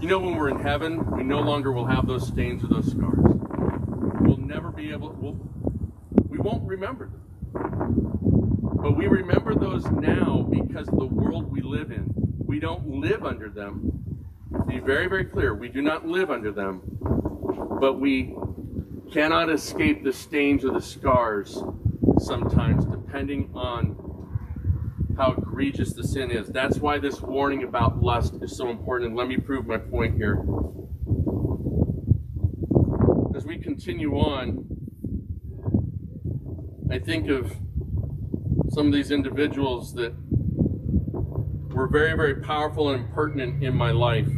You 0.00 0.08
know, 0.08 0.18
when 0.18 0.36
we're 0.36 0.50
in 0.50 0.60
heaven, 0.60 1.10
we 1.12 1.22
no 1.22 1.40
longer 1.40 1.72
will 1.72 1.86
have 1.86 2.06
those 2.06 2.26
stains 2.26 2.62
or 2.64 2.66
those 2.66 2.90
scars. 2.90 3.18
We'll 4.20 4.36
never 4.36 4.70
be 4.70 4.90
able, 4.90 5.12
we'll, 5.12 5.38
we 6.28 6.38
won't 6.38 6.66
remember 6.66 7.08
them. 7.08 8.21
But 8.82 8.96
we 8.96 9.06
remember 9.06 9.54
those 9.54 9.86
now 9.86 10.44
because 10.50 10.88
of 10.88 10.98
the 10.98 11.06
world 11.06 11.52
we 11.52 11.60
live 11.60 11.92
in. 11.92 12.12
We 12.44 12.58
don't 12.58 12.84
live 12.88 13.24
under 13.24 13.48
them. 13.48 14.16
Be 14.66 14.80
very, 14.80 15.06
very 15.06 15.24
clear. 15.24 15.54
We 15.54 15.68
do 15.68 15.82
not 15.82 16.04
live 16.04 16.32
under 16.32 16.50
them, 16.50 16.82
but 17.80 18.00
we 18.00 18.34
cannot 19.12 19.50
escape 19.50 20.02
the 20.02 20.12
stains 20.12 20.64
or 20.64 20.72
the 20.72 20.80
scars 20.80 21.62
sometimes, 22.18 22.84
depending 22.86 23.50
on 23.54 23.96
how 25.16 25.32
egregious 25.32 25.92
the 25.92 26.02
sin 26.02 26.32
is. 26.32 26.48
That's 26.48 26.78
why 26.78 26.98
this 26.98 27.20
warning 27.20 27.62
about 27.62 28.02
lust 28.02 28.34
is 28.42 28.56
so 28.56 28.68
important. 28.68 29.10
And 29.10 29.16
let 29.16 29.28
me 29.28 29.36
prove 29.36 29.64
my 29.64 29.78
point 29.78 30.16
here. 30.16 30.42
As 33.36 33.44
we 33.44 33.58
continue 33.58 34.18
on, 34.18 34.66
I 36.90 36.98
think 36.98 37.28
of 37.28 37.54
some 38.72 38.86
of 38.86 38.92
these 38.92 39.10
individuals 39.10 39.94
that 39.94 40.14
were 41.74 41.88
very, 41.88 42.16
very 42.16 42.36
powerful 42.36 42.90
and 42.90 43.12
pertinent 43.12 43.62
in 43.62 43.74
my 43.74 43.90
life. 43.90 44.28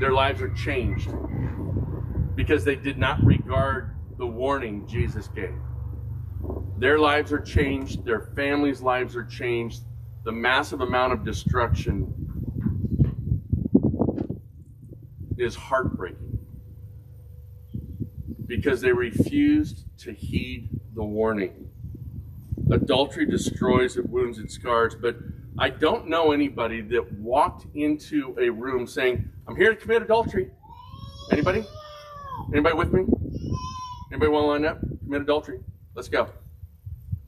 their 0.00 0.12
lives 0.12 0.40
are 0.40 0.48
changed 0.54 1.10
because 2.34 2.64
they 2.64 2.74
did 2.74 2.96
not 2.96 3.22
regard 3.22 3.94
the 4.16 4.26
warning 4.26 4.86
Jesus 4.86 5.28
gave. 5.28 5.54
Their 6.78 6.98
lives 6.98 7.32
are 7.32 7.40
changed, 7.40 8.06
their 8.06 8.32
families' 8.34 8.80
lives 8.80 9.14
are 9.14 9.24
changed, 9.24 9.82
the 10.24 10.32
massive 10.32 10.80
amount 10.80 11.12
of 11.12 11.24
destruction 11.24 12.14
is 15.36 15.54
heartbreaking 15.54 16.38
because 18.46 18.80
they 18.80 18.92
refused 18.92 19.84
to 19.98 20.12
heed 20.12 20.79
the 21.00 21.06
warning. 21.06 21.70
Adultery 22.70 23.24
destroys, 23.24 23.96
it 23.96 24.06
wounds, 24.10 24.38
it 24.38 24.50
scars, 24.50 24.94
but 24.94 25.16
I 25.58 25.70
don't 25.70 26.08
know 26.08 26.32
anybody 26.32 26.82
that 26.82 27.10
walked 27.14 27.64
into 27.74 28.36
a 28.38 28.50
room 28.50 28.86
saying, 28.86 29.26
I'm 29.48 29.56
here 29.56 29.70
to 29.70 29.80
commit 29.80 30.02
adultery. 30.02 30.50
Anybody? 31.32 31.64
Anybody 32.52 32.74
with 32.74 32.92
me? 32.92 33.06
Anybody 34.12 34.30
want 34.30 34.44
to 34.44 34.48
line 34.48 34.64
up? 34.66 34.80
Commit 35.02 35.22
adultery? 35.22 35.60
Let's 35.94 36.10
go. 36.10 36.28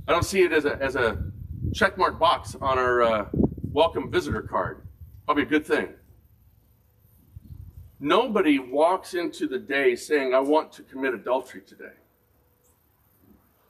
I 0.06 0.12
don't 0.12 0.26
see 0.26 0.42
it 0.42 0.52
as 0.52 0.66
a, 0.66 0.76
as 0.76 0.94
a 0.94 1.24
checkmark 1.70 2.18
box 2.18 2.54
on 2.61 2.78
our 2.78 3.02
uh, 3.02 3.28
welcome 3.72 4.11
visitor 4.11 4.42
card. 4.42 4.87
Probably 5.24 5.44
a 5.44 5.46
good 5.46 5.64
thing. 5.64 5.88
Nobody 7.98 8.58
walks 8.58 9.14
into 9.14 9.48
the 9.48 9.58
day 9.58 9.96
saying, 9.96 10.35
I 10.35 10.40
want 10.40 10.72
to 10.72 10.82
commit 10.82 11.14
adultery 11.14 11.62
today. 11.62 11.94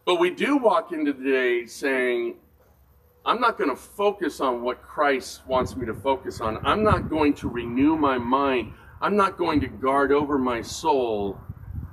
But 0.04 0.16
we 0.16 0.30
do 0.30 0.56
walk 0.56 0.92
into 0.92 1.12
the 1.12 1.22
day 1.22 1.66
saying, 1.66 2.36
I'm 3.24 3.40
not 3.40 3.56
going 3.56 3.70
to 3.70 3.76
focus 3.76 4.40
on 4.40 4.62
what 4.62 4.82
Christ 4.82 5.46
wants 5.46 5.76
me 5.76 5.86
to 5.86 5.94
focus 5.94 6.40
on. 6.40 6.64
I'm 6.66 6.82
not 6.82 7.08
going 7.08 7.34
to 7.34 7.48
renew 7.48 7.96
my 7.96 8.18
mind. 8.18 8.72
I'm 9.00 9.16
not 9.16 9.38
going 9.38 9.60
to 9.60 9.68
guard 9.68 10.10
over 10.10 10.38
my 10.38 10.60
soul. 10.60 11.40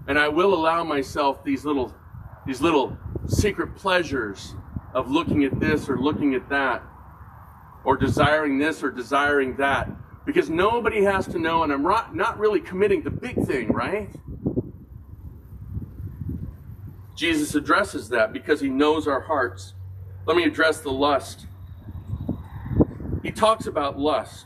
And 0.07 0.17
I 0.17 0.27
will 0.27 0.55
allow 0.55 0.83
myself 0.83 1.43
these 1.43 1.65
little 1.65 1.93
these 2.47 2.61
little 2.61 2.97
secret 3.27 3.75
pleasures 3.75 4.55
of 4.95 5.11
looking 5.11 5.43
at 5.43 5.59
this 5.59 5.87
or 5.87 5.99
looking 5.99 6.33
at 6.33 6.49
that 6.49 6.81
or 7.83 7.95
desiring 7.95 8.57
this 8.57 8.81
or 8.81 8.89
desiring 8.89 9.55
that 9.57 9.87
because 10.25 10.49
nobody 10.49 11.03
has 11.03 11.27
to 11.27 11.39
know, 11.39 11.63
and 11.63 11.71
I'm 11.71 11.83
not 12.15 12.39
really 12.39 12.59
committing 12.59 13.03
the 13.03 13.11
big 13.11 13.45
thing, 13.45 13.71
right? 13.71 14.09
Jesus 17.19 17.53
addresses 17.53 18.08
that 18.08 18.32
because 18.32 18.62
he 18.62 18.69
knows 18.69 19.05
our 19.05 19.19
hearts. 19.19 19.73
Let 20.25 20.38
me 20.38 20.45
address 20.45 20.79
the 20.79 20.89
lust. 20.89 21.47
He 23.21 23.29
talks 23.29 23.67
about 23.67 23.99
lust. 23.99 24.45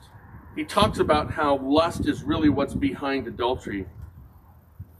He 0.55 0.63
talks 0.63 0.97
about 0.97 1.29
how 1.29 1.57
lust 1.57 2.07
is 2.07 2.23
really 2.23 2.49
what's 2.49 2.73
behind 2.73 3.27
adultery. 3.27 3.85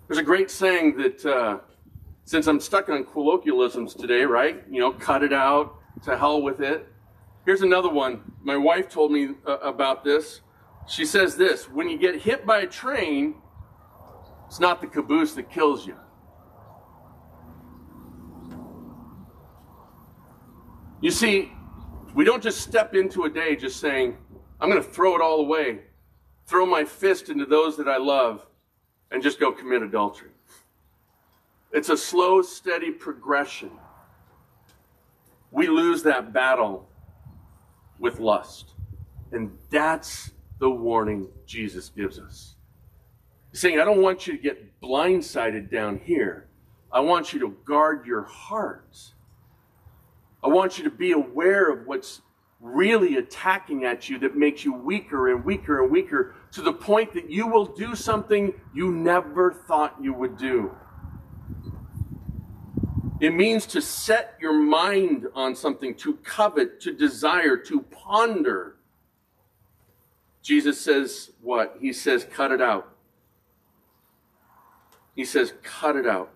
There's 0.08 0.20
a 0.20 0.24
great 0.24 0.52
saying 0.52 0.98
that, 0.98 1.26
uh, 1.26 1.58
since 2.26 2.46
I'm 2.46 2.60
stuck 2.60 2.90
on 2.90 3.06
colloquialisms 3.06 3.96
today, 3.96 4.22
right? 4.22 4.62
You 4.70 4.80
know, 4.80 4.92
cut 4.92 5.24
it 5.24 5.34
out, 5.34 5.74
to 6.04 6.16
hell 6.16 6.44
with 6.44 6.60
it. 6.60 6.88
Here's 7.44 7.64
another 7.64 7.90
one. 7.90 8.34
My 8.44 8.56
wife 8.56 8.88
told 8.88 9.12
me 9.12 9.30
uh, 9.48 9.58
about 9.64 10.04
this. 10.04 10.42
She 10.88 11.06
says 11.06 11.38
this 11.38 11.68
when 11.68 11.90
you 11.90 11.98
get 11.98 12.22
hit 12.22 12.46
by 12.46 12.60
a 12.60 12.68
train, 12.68 13.42
it's 14.46 14.60
not 14.60 14.80
the 14.80 14.86
caboose 14.86 15.34
that 15.34 15.50
kills 15.50 15.88
you. 15.88 15.96
You 21.04 21.12
see, 21.12 21.52
we 22.16 22.24
don't 22.24 22.42
just 22.42 22.62
step 22.62 22.96
into 22.96 23.26
a 23.26 23.30
day 23.30 23.58
just 23.58 23.82
saying, 23.82 24.16
I'm 24.62 24.70
going 24.70 24.82
to 24.82 24.90
throw 24.90 25.16
it 25.16 25.22
all 25.22 25.42
away, 25.42 25.82
throw 26.46 26.66
my 26.66 26.86
fist 26.86 27.28
into 27.28 27.46
those 27.46 27.76
that 27.76 27.90
I 27.90 27.98
love, 27.98 28.48
and 29.12 29.22
just 29.22 29.38
go 29.38 29.52
commit 29.52 29.82
adultery. 29.82 30.30
It's 31.74 31.90
a 31.90 31.98
slow, 31.98 32.42
steady 32.42 32.90
progression. 32.90 33.72
We 35.52 35.68
lose 35.68 36.04
that 36.04 36.32
battle 36.32 36.88
with 38.00 38.22
lust. 38.22 38.72
And 39.34 39.52
that's 39.72 40.32
the 40.60 40.70
warning 40.70 41.28
Jesus 41.46 41.90
gives 41.90 42.18
us. 42.18 42.56
He's 43.52 43.60
saying, 43.60 43.78
I 43.78 43.84
don't 43.84 44.02
want 44.02 44.26
you 44.26 44.38
to 44.38 44.42
get 44.42 44.80
blindsided 44.80 45.70
down 45.70 46.00
here. 46.02 46.48
I 46.94 47.02
want 47.02 47.34
you 47.34 47.42
to 47.42 47.58
guard 47.66 48.06
your 48.06 48.24
heart. 48.24 48.98
I 50.44 50.50
want 50.50 50.78
you 50.78 50.84
to 50.84 50.90
be 50.90 51.12
aware 51.12 51.72
of 51.72 51.88
what's 51.88 52.22
really 52.60 53.18
attacking 53.18 53.84
at 53.84 54.10
you 54.10 54.18
that 54.20 54.36
makes 54.36 54.64
you 54.64 54.74
weaker 54.74 55.30
and 55.30 55.44
weaker 55.44 55.82
and 55.82 55.92
weaker 55.92 56.36
to 56.52 56.62
the 56.62 56.74
point 56.74 57.14
that 57.14 57.30
you 57.30 57.48
will 57.48 57.66
do 57.66 57.96
something 57.96 58.54
you 58.74 58.92
never 58.92 59.52
thought 59.52 59.96
you 60.02 60.14
would 60.14 60.38
do. 60.38 60.76
It 63.20 63.34
means 63.34 63.66
to 63.68 63.82
set 63.82 64.38
your 64.42 64.54
mind 64.54 65.28
on 65.34 65.56
something, 65.56 65.96
to 65.96 66.16
covet, 66.16 66.82
to 66.82 66.94
desire, 66.94 67.56
to 67.58 67.82
ponder. 67.84 68.76
Jesus 70.42 70.80
says 70.80 71.32
what? 71.42 71.78
He 71.80 71.94
says, 71.94 72.26
cut 72.30 72.52
it 72.52 72.62
out. 72.62 72.94
He 75.16 75.24
says, 75.24 75.54
cut 75.64 75.96
it 75.96 76.06
out. 76.06 76.32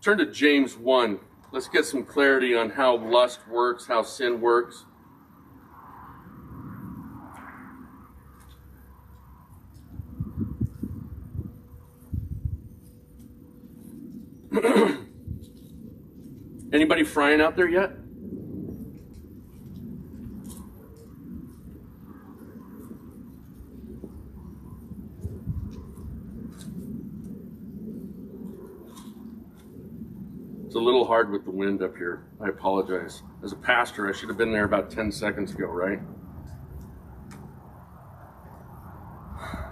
Turn 0.00 0.18
to 0.18 0.26
James 0.26 0.76
1. 0.76 1.20
Let's 1.52 1.68
get 1.68 1.84
some 1.84 2.02
clarity 2.04 2.56
on 2.56 2.70
how 2.70 2.96
lust 2.96 3.46
works, 3.46 3.86
how 3.86 4.02
sin 4.02 4.40
works. 4.40 4.86
Anybody 16.72 17.04
frying 17.04 17.42
out 17.42 17.54
there 17.54 17.68
yet? 17.68 18.01
Hard 31.12 31.30
with 31.30 31.44
the 31.44 31.50
wind 31.50 31.82
up 31.82 31.94
here. 31.94 32.24
I 32.40 32.48
apologize. 32.48 33.22
As 33.44 33.52
a 33.52 33.56
pastor, 33.56 34.08
I 34.08 34.12
should 34.12 34.30
have 34.30 34.38
been 34.38 34.50
there 34.50 34.64
about 34.64 34.90
10 34.90 35.12
seconds 35.12 35.52
ago, 35.52 35.66
right? 35.66 35.98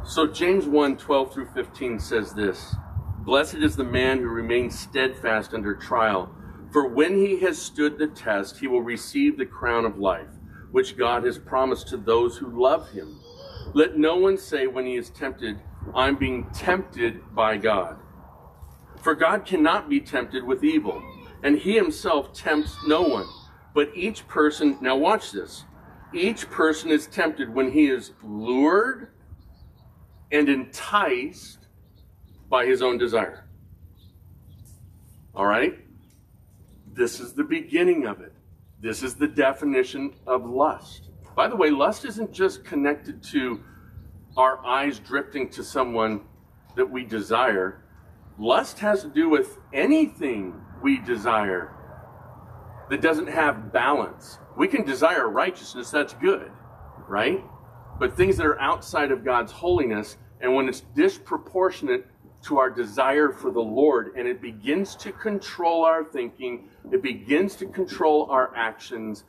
So 0.04 0.26
James 0.26 0.66
1 0.66 0.98
12 0.98 1.32
through 1.32 1.48
15 1.54 1.98
says 1.98 2.34
this 2.34 2.74
Blessed 3.20 3.54
is 3.54 3.74
the 3.74 3.84
man 3.84 4.18
who 4.18 4.28
remains 4.28 4.78
steadfast 4.78 5.54
under 5.54 5.74
trial, 5.74 6.30
for 6.74 6.86
when 6.86 7.16
he 7.16 7.40
has 7.40 7.56
stood 7.56 7.96
the 7.96 8.08
test, 8.08 8.58
he 8.58 8.66
will 8.66 8.82
receive 8.82 9.38
the 9.38 9.46
crown 9.46 9.86
of 9.86 9.96
life, 9.96 10.28
which 10.72 10.98
God 10.98 11.24
has 11.24 11.38
promised 11.38 11.88
to 11.88 11.96
those 11.96 12.36
who 12.36 12.62
love 12.62 12.90
him. 12.90 13.18
Let 13.72 13.96
no 13.96 14.16
one 14.16 14.36
say 14.36 14.66
when 14.66 14.84
he 14.84 14.96
is 14.96 15.08
tempted, 15.08 15.58
I'm 15.94 16.16
being 16.16 16.50
tempted 16.52 17.34
by 17.34 17.56
God. 17.56 17.96
For 19.00 19.14
God 19.14 19.46
cannot 19.46 19.88
be 19.88 20.00
tempted 20.00 20.44
with 20.44 20.62
evil, 20.62 21.02
and 21.42 21.58
he 21.58 21.74
himself 21.74 22.32
tempts 22.32 22.76
no 22.86 23.02
one. 23.02 23.26
But 23.74 23.90
each 23.94 24.26
person, 24.26 24.78
now 24.80 24.96
watch 24.96 25.32
this, 25.32 25.64
each 26.12 26.50
person 26.50 26.90
is 26.90 27.06
tempted 27.06 27.52
when 27.54 27.70
he 27.70 27.86
is 27.86 28.12
lured 28.22 29.12
and 30.32 30.48
enticed 30.48 31.68
by 32.48 32.66
his 32.66 32.82
own 32.82 32.98
desire. 32.98 33.46
All 35.34 35.46
right? 35.46 35.78
This 36.92 37.20
is 37.20 37.32
the 37.32 37.44
beginning 37.44 38.06
of 38.06 38.20
it. 38.20 38.32
This 38.80 39.02
is 39.02 39.14
the 39.14 39.28
definition 39.28 40.14
of 40.26 40.44
lust. 40.44 41.10
By 41.36 41.46
the 41.46 41.56
way, 41.56 41.70
lust 41.70 42.04
isn't 42.04 42.32
just 42.32 42.64
connected 42.64 43.22
to 43.24 43.60
our 44.36 44.64
eyes 44.64 44.98
drifting 44.98 45.48
to 45.50 45.62
someone 45.62 46.22
that 46.76 46.90
we 46.90 47.04
desire. 47.04 47.84
Lust 48.38 48.78
has 48.80 49.02
to 49.02 49.08
do 49.08 49.28
with 49.28 49.58
anything 49.72 50.60
we 50.82 50.98
desire 50.98 51.74
that 52.90 53.00
doesn't 53.00 53.28
have 53.28 53.72
balance. 53.72 54.38
We 54.56 54.66
can 54.68 54.84
desire 54.84 55.28
righteousness, 55.28 55.90
that's 55.90 56.14
good, 56.14 56.50
right? 57.08 57.42
But 57.98 58.16
things 58.16 58.36
that 58.36 58.46
are 58.46 58.60
outside 58.60 59.12
of 59.12 59.24
God's 59.24 59.52
holiness, 59.52 60.16
and 60.40 60.54
when 60.54 60.68
it's 60.68 60.80
disproportionate 60.94 62.06
to 62.42 62.58
our 62.58 62.70
desire 62.70 63.30
for 63.30 63.50
the 63.50 63.60
Lord, 63.60 64.12
and 64.16 64.26
it 64.26 64.42
begins 64.42 64.96
to 64.96 65.12
control 65.12 65.84
our 65.84 66.04
thinking, 66.04 66.68
it 66.90 67.02
begins 67.02 67.54
to 67.56 67.66
control 67.66 68.26
our 68.30 68.54
actions, 68.56 69.24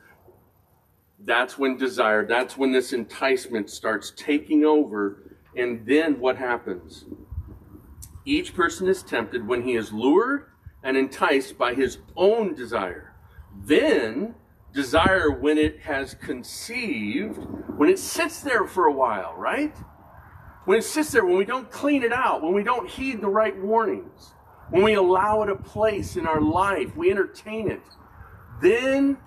that's 1.24 1.56
when 1.56 1.76
desire, 1.76 2.26
that's 2.26 2.56
when 2.56 2.72
this 2.72 2.92
enticement 2.92 3.70
starts 3.70 4.12
taking 4.16 4.64
over. 4.64 5.36
And 5.56 5.86
then 5.86 6.18
what 6.18 6.36
happens? 6.36 7.04
Each 8.24 8.54
person 8.54 8.88
is 8.88 9.02
tempted 9.02 9.46
when 9.46 9.62
he 9.62 9.76
is 9.76 9.92
lured 9.92 10.51
and 10.82 10.96
enticed 10.96 11.58
by 11.58 11.74
his 11.74 11.98
own 12.16 12.54
desire. 12.54 13.14
Then, 13.64 14.34
desire, 14.72 15.30
when 15.30 15.58
it 15.58 15.80
has 15.80 16.14
conceived, 16.14 17.38
when 17.76 17.88
it 17.88 17.98
sits 17.98 18.40
there 18.40 18.66
for 18.66 18.86
a 18.86 18.92
while, 18.92 19.34
right? 19.36 19.74
when 20.64 20.78
it 20.78 20.84
sits 20.84 21.10
there, 21.10 21.24
when 21.24 21.36
we 21.36 21.44
don't 21.44 21.70
clean 21.70 22.02
it 22.02 22.12
out, 22.12 22.42
when 22.42 22.52
we 22.52 22.62
don't 22.62 22.88
heed 22.88 23.20
the 23.20 23.28
right 23.28 23.56
warnings, 23.58 24.32
when 24.70 24.82
we 24.82 24.94
allow 24.94 25.42
it 25.42 25.48
a 25.48 25.56
place 25.56 26.16
in 26.16 26.26
our 26.26 26.40
life, 26.40 26.96
we 26.96 27.10
entertain 27.10 27.70
it, 27.70 27.82
then 28.60 29.18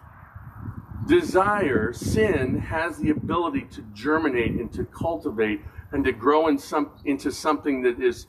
desire, 1.07 1.91
sin, 1.93 2.57
has 2.57 2.97
the 2.97 3.09
ability 3.09 3.67
to 3.71 3.81
germinate 3.93 4.51
and 4.51 4.71
to 4.73 4.85
cultivate 4.85 5.61
and 5.91 6.03
to 6.05 6.11
grow 6.11 6.47
in 6.47 6.57
some, 6.57 6.91
into 7.03 7.31
something 7.31 7.81
that 7.83 8.01
is 8.01 8.27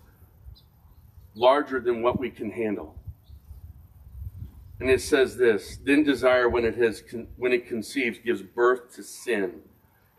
larger 1.34 1.80
than 1.80 2.02
what 2.02 2.18
we 2.18 2.28
can 2.28 2.50
handle. 2.50 2.96
And 4.78 4.90
it 4.90 5.00
says 5.00 5.36
this 5.36 5.78
then 5.84 6.04
desire, 6.04 6.48
when 6.48 6.64
it, 6.64 6.76
has, 6.76 7.02
when 7.36 7.52
it 7.52 7.66
conceives, 7.66 8.18
gives 8.24 8.42
birth 8.42 8.94
to 8.96 9.02
sin. 9.02 9.60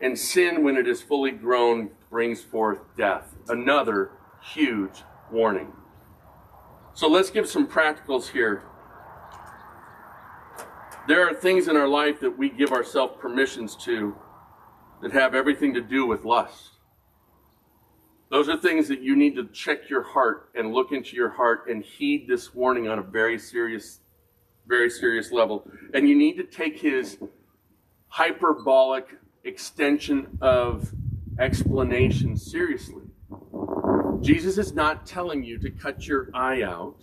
And 0.00 0.18
sin, 0.18 0.62
when 0.62 0.76
it 0.76 0.86
is 0.86 1.02
fully 1.02 1.32
grown, 1.32 1.90
brings 2.10 2.42
forth 2.42 2.78
death. 2.96 3.34
Another 3.48 4.12
huge 4.42 5.02
warning. 5.30 5.72
So 6.94 7.08
let's 7.08 7.30
give 7.30 7.48
some 7.48 7.66
practicals 7.68 8.28
here. 8.28 8.62
There 11.06 11.28
are 11.28 11.34
things 11.34 11.68
in 11.68 11.76
our 11.76 11.88
life 11.88 12.20
that 12.20 12.36
we 12.36 12.50
give 12.50 12.70
ourselves 12.70 13.14
permissions 13.20 13.76
to 13.84 14.14
that 15.00 15.12
have 15.12 15.34
everything 15.34 15.74
to 15.74 15.80
do 15.80 16.06
with 16.06 16.24
lust. 16.24 16.72
Those 18.30 18.48
are 18.48 18.58
things 18.58 18.88
that 18.88 19.00
you 19.00 19.16
need 19.16 19.34
to 19.36 19.48
check 19.48 19.88
your 19.88 20.02
heart 20.02 20.50
and 20.54 20.74
look 20.74 20.92
into 20.92 21.16
your 21.16 21.30
heart 21.30 21.68
and 21.68 21.82
heed 21.82 22.26
this 22.28 22.54
warning 22.54 22.88
on 22.88 22.98
a 22.98 23.02
very 23.02 23.38
serious, 23.38 24.00
very 24.68 24.90
serious 24.90 25.32
level. 25.32 25.68
And 25.94 26.08
you 26.08 26.16
need 26.16 26.36
to 26.36 26.44
take 26.44 26.78
his 26.78 27.18
hyperbolic 28.08 29.16
extension 29.44 30.38
of 30.40 30.92
explanation 31.38 32.36
seriously. 32.36 33.02
Jesus 34.20 34.58
is 34.58 34.74
not 34.74 35.06
telling 35.06 35.42
you 35.42 35.58
to 35.58 35.70
cut 35.70 36.06
your 36.06 36.28
eye 36.34 36.62
out. 36.62 36.96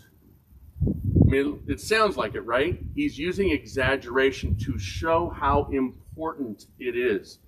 I 0.85 1.27
mean, 1.27 1.63
it 1.67 1.79
sounds 1.79 2.17
like 2.17 2.35
it, 2.35 2.41
right? 2.41 2.79
He's 2.93 3.17
using 3.17 3.49
exaggeration 3.49 4.55
to 4.65 4.77
show 4.77 5.29
how 5.29 5.67
important 5.71 6.65
it 6.77 6.95
is. 6.95 7.39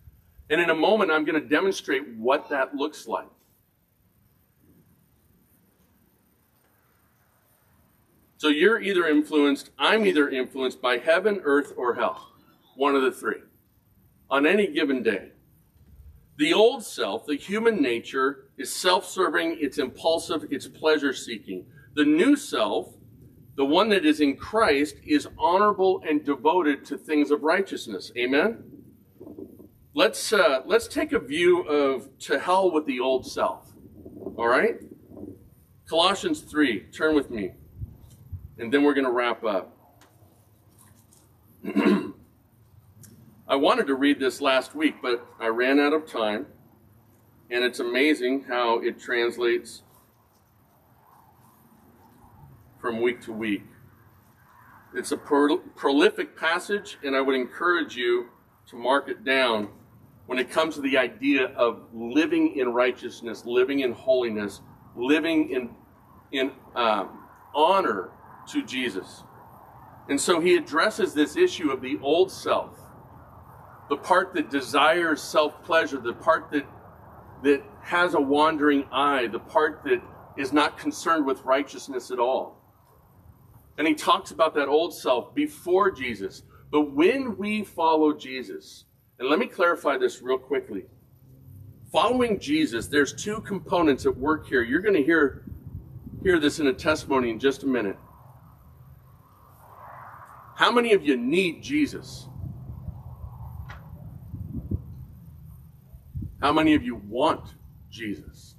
And 0.50 0.62
in 0.62 0.70
a 0.70 0.76
moment, 0.76 1.12
I'm 1.12 1.26
going 1.26 1.40
to 1.40 1.48
demonstrate 1.48 2.08
what 2.18 2.50
that 2.50 2.74
looks 2.74 3.08
like. 3.08 3.28
So 8.38 8.50
you're 8.50 8.80
either 8.80 9.08
influenced, 9.08 9.72
I'm 9.80 10.06
either 10.06 10.30
influenced 10.30 10.80
by 10.82 11.00
heaven, 11.00 11.42
earth, 11.44 11.74
or 11.76 11.96
hell. 11.96 12.34
One 12.76 12.96
of 12.96 13.02
the 13.02 13.12
three. 13.12 13.42
On 14.30 14.46
any 14.46 14.68
given 14.68 15.02
day. 15.02 15.32
The 16.38 16.54
old 16.54 16.84
self, 16.84 17.26
the 17.26 17.36
human 17.36 17.82
nature, 17.82 18.50
is 18.58 18.72
self 18.72 19.10
serving, 19.10 19.58
it's 19.60 19.80
impulsive, 19.80 20.46
it's 20.52 20.68
pleasure 20.68 21.14
seeking. 21.14 21.66
The 21.96 22.06
new 22.06 22.36
self, 22.36 22.94
the 23.56 23.66
one 23.66 23.90
that 23.90 24.06
is 24.06 24.20
in 24.20 24.38
Christ, 24.38 24.98
is 25.04 25.28
honorable 25.40 26.04
and 26.08 26.24
devoted 26.24 26.86
to 26.86 26.98
things 26.98 27.32
of 27.32 27.42
righteousness. 27.42 28.12
Amen? 28.16 28.64
Let's, 29.96 30.32
uh, 30.32 30.62
let's 30.68 30.88
take 30.88 31.12
a 31.12 31.20
view 31.20 31.62
of 31.62 32.16
to 32.20 32.38
hell 32.38 32.70
with 32.72 32.86
the 32.86 33.00
old 33.00 33.26
self. 33.26 33.74
All 34.36 34.48
right? 34.48 34.76
Colossians 35.90 36.42
3, 36.42 36.82
turn 36.92 37.16
with 37.16 37.32
me, 37.32 37.54
and 38.60 38.74
then 38.74 38.84
we're 38.84 38.94
going 38.94 39.06
to 39.06 39.12
wrap 39.12 39.44
up. 39.44 39.74
I 43.48 43.56
wanted 43.56 43.88
to 43.88 43.96
read 43.96 44.20
this 44.20 44.42
last 44.42 44.76
week, 44.76 44.96
but 45.02 45.26
I 45.40 45.48
ran 45.48 45.80
out 45.80 45.94
of 45.94 46.06
time. 46.06 46.48
And 47.50 47.64
it's 47.64 47.80
amazing 47.80 48.44
how 48.50 48.80
it 48.80 49.00
translates 49.00 49.84
from 52.82 53.02
week 53.02 53.22
to 53.22 53.32
week. 53.32 53.64
It's 54.94 55.12
a 55.12 55.18
pro- 55.18 55.58
prolific 55.58 56.36
passage, 56.36 56.98
and 57.04 57.16
I 57.16 57.22
would 57.22 57.36
encourage 57.36 57.96
you 57.96 58.28
to 58.68 58.76
mark 58.76 59.08
it 59.08 59.24
down 59.24 59.70
when 60.26 60.40
it 60.40 60.50
comes 60.50 60.76
to 60.76 60.82
the 60.82 60.98
idea 60.98 61.46
of 61.56 61.84
living 61.94 62.58
in 62.58 62.74
righteousness, 62.74 63.46
living 63.46 63.80
in 63.80 63.94
holiness, 63.94 64.62
living 64.96 65.50
in, 65.52 65.70
in 66.32 66.52
um, 66.76 67.24
honor 67.56 68.12
to 68.48 68.64
Jesus. 68.64 69.24
And 70.10 70.20
so 70.20 70.40
he 70.40 70.56
addresses 70.56 71.14
this 71.14 71.36
issue 71.36 71.70
of 71.72 71.82
the 71.82 72.00
old 72.02 72.32
self 72.32 72.80
the 73.90 73.98
part 73.98 74.34
that 74.34 74.50
desires 74.50 75.22
self 75.22 75.64
pleasure, 75.64 75.98
the 75.98 76.14
part 76.14 76.52
that, 76.52 76.66
that 77.44 77.64
has 77.82 78.14
a 78.14 78.22
wandering 78.22 78.86
eye, 78.92 79.28
the 79.28 79.40
part 79.40 79.82
that 79.86 80.02
is 80.36 80.52
not 80.52 80.78
concerned 80.78 81.26
with 81.26 81.42
righteousness 81.44 82.12
at 82.12 82.20
all. 82.20 82.62
And 83.78 83.88
he 83.88 83.94
talks 83.94 84.32
about 84.32 84.56
that 84.56 84.68
old 84.68 84.94
self 84.94 85.34
before 85.34 85.92
Jesus. 85.92 86.44
But 86.72 86.94
when 86.94 87.38
we 87.38 87.64
follow 87.64 88.14
Jesus, 88.14 88.86
and 89.20 89.30
let 89.30 89.40
me 89.40 89.48
clarify 89.48 89.98
this 89.98 90.22
real 90.22 90.38
quickly. 90.38 90.86
Following 91.92 92.40
Jesus, 92.40 92.88
there's 92.88 93.14
two 93.14 93.40
components 93.42 94.06
at 94.06 94.16
work 94.16 94.48
here. 94.48 94.62
You're 94.62 94.82
going 94.82 94.96
to 94.96 95.04
hear, 95.04 95.46
hear 96.22 96.40
this 96.40 96.60
in 96.60 96.68
a 96.68 96.74
testimony 96.74 97.30
in 97.30 97.40
just 97.40 97.64
a 97.64 97.68
minute. 97.68 97.98
How 100.58 100.72
many 100.72 100.94
of 100.94 101.06
you 101.06 101.16
need 101.16 101.62
Jesus? 101.62 102.28
How 106.42 106.52
many 106.52 106.74
of 106.74 106.82
you 106.82 106.96
want 107.08 107.54
Jesus? 107.92 108.56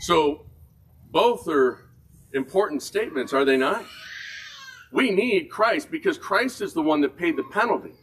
So, 0.00 0.44
both 1.10 1.48
are 1.48 1.78
important 2.34 2.82
statements, 2.82 3.32
are 3.32 3.46
they 3.46 3.56
not? 3.56 3.86
We 4.92 5.10
need 5.10 5.48
Christ 5.48 5.90
because 5.90 6.18
Christ 6.18 6.60
is 6.60 6.74
the 6.74 6.82
one 6.82 7.00
that 7.00 7.16
paid 7.16 7.38
the 7.38 7.44
penalty. 7.44 7.94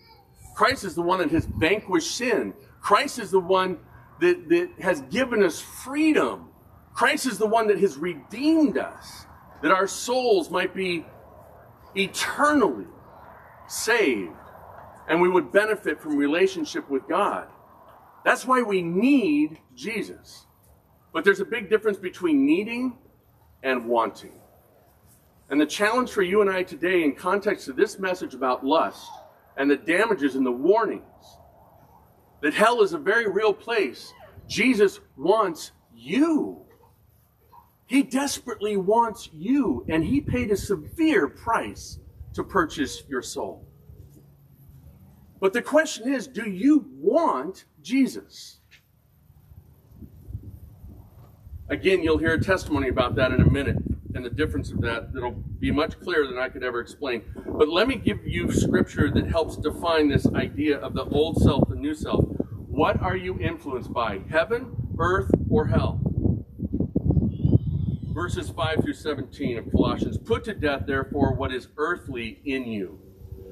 Christ 0.55 0.83
is 0.83 0.95
the 0.95 1.03
one 1.03 1.19
that 1.19 1.29
has 1.29 1.45
vanquished 1.45 2.17
sin. 2.17 2.55
Christ 2.81 3.19
is 3.19 3.29
the 3.29 3.39
one 3.39 3.77
that, 4.19 4.49
that 4.49 4.71
has 4.79 5.01
given 5.01 5.43
us 5.43 5.61
freedom. 5.61 6.49
Christ 6.95 7.27
is 7.27 7.37
the 7.37 7.45
one 7.45 7.67
that 7.67 7.77
has 7.77 7.97
redeemed 7.97 8.79
us, 8.79 9.27
that 9.61 9.71
our 9.71 9.85
souls 9.85 10.49
might 10.49 10.73
be 10.73 11.05
eternally 11.95 12.87
saved 13.67 14.31
and 15.07 15.21
we 15.21 15.29
would 15.29 15.51
benefit 15.51 16.01
from 16.01 16.15
relationship 16.15 16.89
with 16.89 17.07
God. 17.07 17.47
That's 18.23 18.45
why 18.45 18.61
we 18.61 18.81
need 18.81 19.59
Jesus. 19.75 20.45
But 21.13 21.23
there's 21.23 21.39
a 21.39 21.45
big 21.45 21.69
difference 21.69 21.97
between 21.97 22.45
needing 22.45 22.97
and 23.63 23.87
wanting. 23.87 24.39
And 25.49 25.59
the 25.59 25.65
challenge 25.65 26.11
for 26.11 26.21
you 26.21 26.41
and 26.41 26.49
I 26.49 26.63
today, 26.63 27.03
in 27.03 27.13
context 27.13 27.67
of 27.67 27.75
this 27.75 27.99
message 27.99 28.33
about 28.33 28.65
lust 28.65 29.09
and 29.57 29.69
the 29.69 29.75
damages 29.75 30.35
and 30.35 30.45
the 30.45 30.51
warnings, 30.51 31.03
that 32.41 32.53
hell 32.53 32.81
is 32.81 32.93
a 32.93 32.97
very 32.97 33.29
real 33.29 33.53
place. 33.53 34.13
Jesus 34.47 34.99
wants 35.17 35.71
you. 35.93 36.65
He 37.91 38.03
desperately 38.03 38.77
wants 38.77 39.29
you, 39.33 39.85
and 39.89 40.01
He 40.01 40.21
paid 40.21 40.49
a 40.49 40.55
severe 40.55 41.27
price 41.27 41.99
to 42.33 42.41
purchase 42.41 43.03
your 43.09 43.21
soul. 43.21 43.67
But 45.41 45.51
the 45.51 45.61
question 45.61 46.13
is 46.13 46.25
do 46.25 46.49
you 46.49 46.85
want 46.95 47.65
Jesus? 47.81 48.61
Again, 51.67 52.01
you'll 52.01 52.17
hear 52.17 52.35
a 52.35 52.41
testimony 52.41 52.87
about 52.87 53.15
that 53.15 53.33
in 53.33 53.41
a 53.41 53.51
minute 53.51 53.75
and 54.15 54.23
the 54.23 54.29
difference 54.29 54.71
of 54.71 54.79
that 54.83 55.11
that'll 55.11 55.43
be 55.59 55.69
much 55.69 55.99
clearer 55.99 56.27
than 56.27 56.37
I 56.37 56.47
could 56.47 56.63
ever 56.63 56.79
explain. 56.79 57.23
But 57.45 57.67
let 57.67 57.89
me 57.89 57.95
give 57.95 58.25
you 58.25 58.53
scripture 58.53 59.11
that 59.11 59.27
helps 59.27 59.57
define 59.57 60.07
this 60.07 60.25
idea 60.27 60.77
of 60.77 60.93
the 60.93 61.03
old 61.03 61.41
self, 61.41 61.67
the 61.67 61.75
new 61.75 61.93
self. 61.93 62.23
What 62.69 63.01
are 63.01 63.17
you 63.17 63.37
influenced 63.41 63.91
by? 63.91 64.21
Heaven, 64.29 64.71
earth, 64.97 65.29
or 65.49 65.67
hell? 65.67 66.01
Verses 68.11 68.49
5 68.49 68.83
through 68.83 68.93
17 68.93 69.57
of 69.57 69.71
Colossians. 69.71 70.17
Put 70.17 70.43
to 70.43 70.53
death, 70.53 70.83
therefore, 70.85 71.33
what 71.33 71.53
is 71.53 71.69
earthly 71.77 72.41
in 72.45 72.65
you 72.65 72.99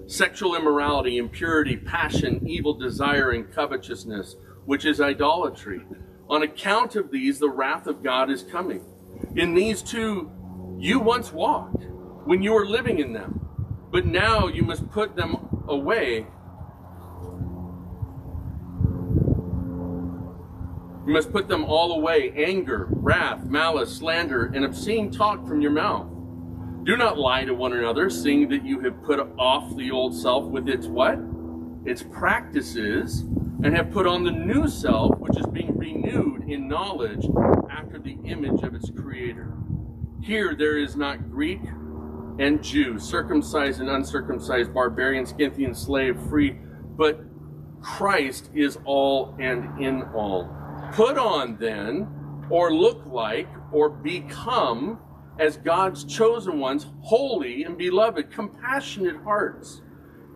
sexual 0.05 0.55
immorality, 0.55 1.17
impurity, 1.17 1.77
passion, 1.77 2.45
evil 2.47 2.73
desire, 2.73 3.31
and 3.31 3.53
covetousness, 3.53 4.35
which 4.65 4.83
is 4.83 4.99
idolatry. 4.99 5.81
On 6.27 6.41
account 6.41 6.95
of 6.95 7.11
these, 7.11 7.39
the 7.39 7.49
wrath 7.49 7.85
of 7.87 8.03
God 8.03 8.31
is 8.31 8.43
coming. 8.43 8.83
In 9.35 9.53
these 9.53 9.81
too, 9.83 10.31
you 10.79 10.99
once 10.99 11.31
walked 11.31 11.83
when 12.25 12.41
you 12.41 12.53
were 12.53 12.65
living 12.65 12.99
in 12.99 13.13
them, 13.13 13.47
but 13.91 14.05
now 14.05 14.47
you 14.47 14.63
must 14.63 14.89
put 14.91 15.15
them 15.15 15.63
away. 15.67 16.25
You 21.09 21.15
must 21.15 21.31
put 21.31 21.47
them 21.47 21.65
all 21.65 21.93
away 21.93 22.31
anger, 22.35 22.85
wrath, 22.91 23.43
malice, 23.45 23.97
slander, 23.97 24.45
and 24.53 24.63
obscene 24.63 25.09
talk 25.09 25.47
from 25.47 25.59
your 25.59 25.71
mouth. 25.71 26.07
Do 26.83 26.95
not 26.95 27.17
lie 27.17 27.45
to 27.45 27.55
one 27.55 27.73
another, 27.73 28.11
seeing 28.11 28.47
that 28.49 28.63
you 28.63 28.79
have 28.81 29.01
put 29.01 29.19
off 29.39 29.75
the 29.75 29.89
old 29.89 30.15
self 30.15 30.45
with 30.45 30.69
its 30.69 30.85
what? 30.85 31.17
Its 31.83 32.03
practices, 32.03 33.21
and 33.63 33.75
have 33.75 33.89
put 33.89 34.05
on 34.05 34.23
the 34.23 34.29
new 34.29 34.67
self, 34.67 35.17
which 35.17 35.35
is 35.35 35.47
being 35.47 35.75
renewed 35.75 36.47
in 36.47 36.67
knowledge 36.67 37.25
after 37.71 37.97
the 37.97 38.19
image 38.25 38.61
of 38.61 38.75
its 38.75 38.91
creator. 38.91 39.51
Here 40.21 40.53
there 40.55 40.77
is 40.77 40.95
not 40.95 41.31
Greek 41.31 41.61
and 42.37 42.61
Jew, 42.61 42.99
circumcised 42.99 43.79
and 43.79 43.89
uncircumcised, 43.89 44.71
barbarian, 44.75 45.25
Scythian, 45.25 45.73
slave, 45.73 46.19
free, 46.29 46.59
but 46.95 47.19
Christ 47.81 48.51
is 48.53 48.77
all 48.85 49.35
and 49.39 49.81
in 49.81 50.03
all. 50.13 50.58
Put 50.93 51.17
on 51.17 51.57
then, 51.57 52.07
or 52.49 52.73
look 52.73 53.05
like, 53.05 53.47
or 53.71 53.89
become 53.89 54.99
as 55.39 55.57
God's 55.57 56.03
chosen 56.03 56.59
ones, 56.59 56.87
holy 57.01 57.63
and 57.63 57.77
beloved, 57.77 58.31
compassionate 58.31 59.17
hearts, 59.23 59.81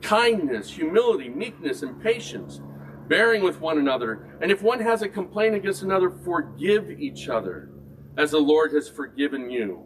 kindness, 0.02 0.70
humility, 0.72 1.28
meekness, 1.28 1.82
and 1.82 2.02
patience, 2.02 2.62
bearing 3.08 3.44
with 3.44 3.60
one 3.60 3.80
another. 3.80 4.38
And 4.42 4.52
if 4.52 4.62
one 4.62 4.80
has 4.80 5.02
a 5.02 5.10
complaint 5.10 5.56
against 5.56 5.84
another, 5.84 6.10
forgive 6.10 6.90
each 6.92 7.28
other, 7.28 7.70
as 8.18 8.32
the 8.32 8.40
Lord 8.40 8.72
has 8.74 8.88
forgiven 8.88 9.50
you. 9.50 9.84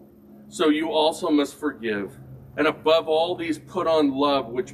So 0.50 0.70
you 0.70 0.92
also 0.92 1.30
must 1.30 1.60
forgive. 1.60 2.18
And 2.58 2.68
above 2.68 3.08
all 3.08 3.36
these, 3.36 3.58
put 3.58 3.88
on 3.88 4.12
love, 4.12 4.48
which 4.48 4.74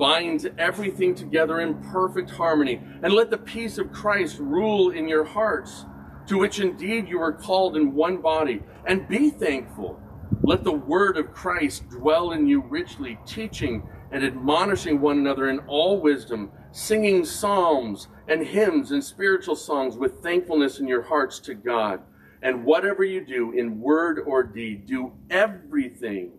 binds 0.00 0.46
everything 0.56 1.14
together 1.14 1.60
in 1.60 1.74
perfect 1.92 2.30
harmony. 2.30 2.80
And 3.02 3.12
let 3.12 3.30
the 3.30 3.36
peace 3.36 3.76
of 3.76 3.92
Christ 3.92 4.38
rule 4.38 4.90
in 4.90 5.06
your 5.06 5.24
hearts, 5.24 5.84
to 6.26 6.38
which 6.38 6.58
indeed 6.58 7.06
you 7.06 7.20
are 7.20 7.34
called 7.34 7.76
in 7.76 7.94
one 7.94 8.16
body. 8.16 8.62
And 8.86 9.06
be 9.06 9.28
thankful. 9.28 10.00
Let 10.42 10.64
the 10.64 10.72
word 10.72 11.18
of 11.18 11.34
Christ 11.34 11.90
dwell 11.90 12.32
in 12.32 12.46
you 12.46 12.62
richly, 12.62 13.18
teaching 13.26 13.86
and 14.10 14.24
admonishing 14.24 15.02
one 15.02 15.18
another 15.18 15.50
in 15.50 15.58
all 15.68 16.00
wisdom, 16.00 16.50
singing 16.72 17.22
psalms 17.26 18.08
and 18.26 18.46
hymns 18.46 18.92
and 18.92 19.04
spiritual 19.04 19.54
songs 19.54 19.98
with 19.98 20.22
thankfulness 20.22 20.80
in 20.80 20.88
your 20.88 21.02
hearts 21.02 21.38
to 21.40 21.54
God. 21.54 22.00
And 22.42 22.64
whatever 22.64 23.04
you 23.04 23.22
do 23.22 23.52
in 23.52 23.78
word 23.78 24.20
or 24.26 24.42
deed, 24.44 24.86
do 24.86 25.12
everything 25.28 26.32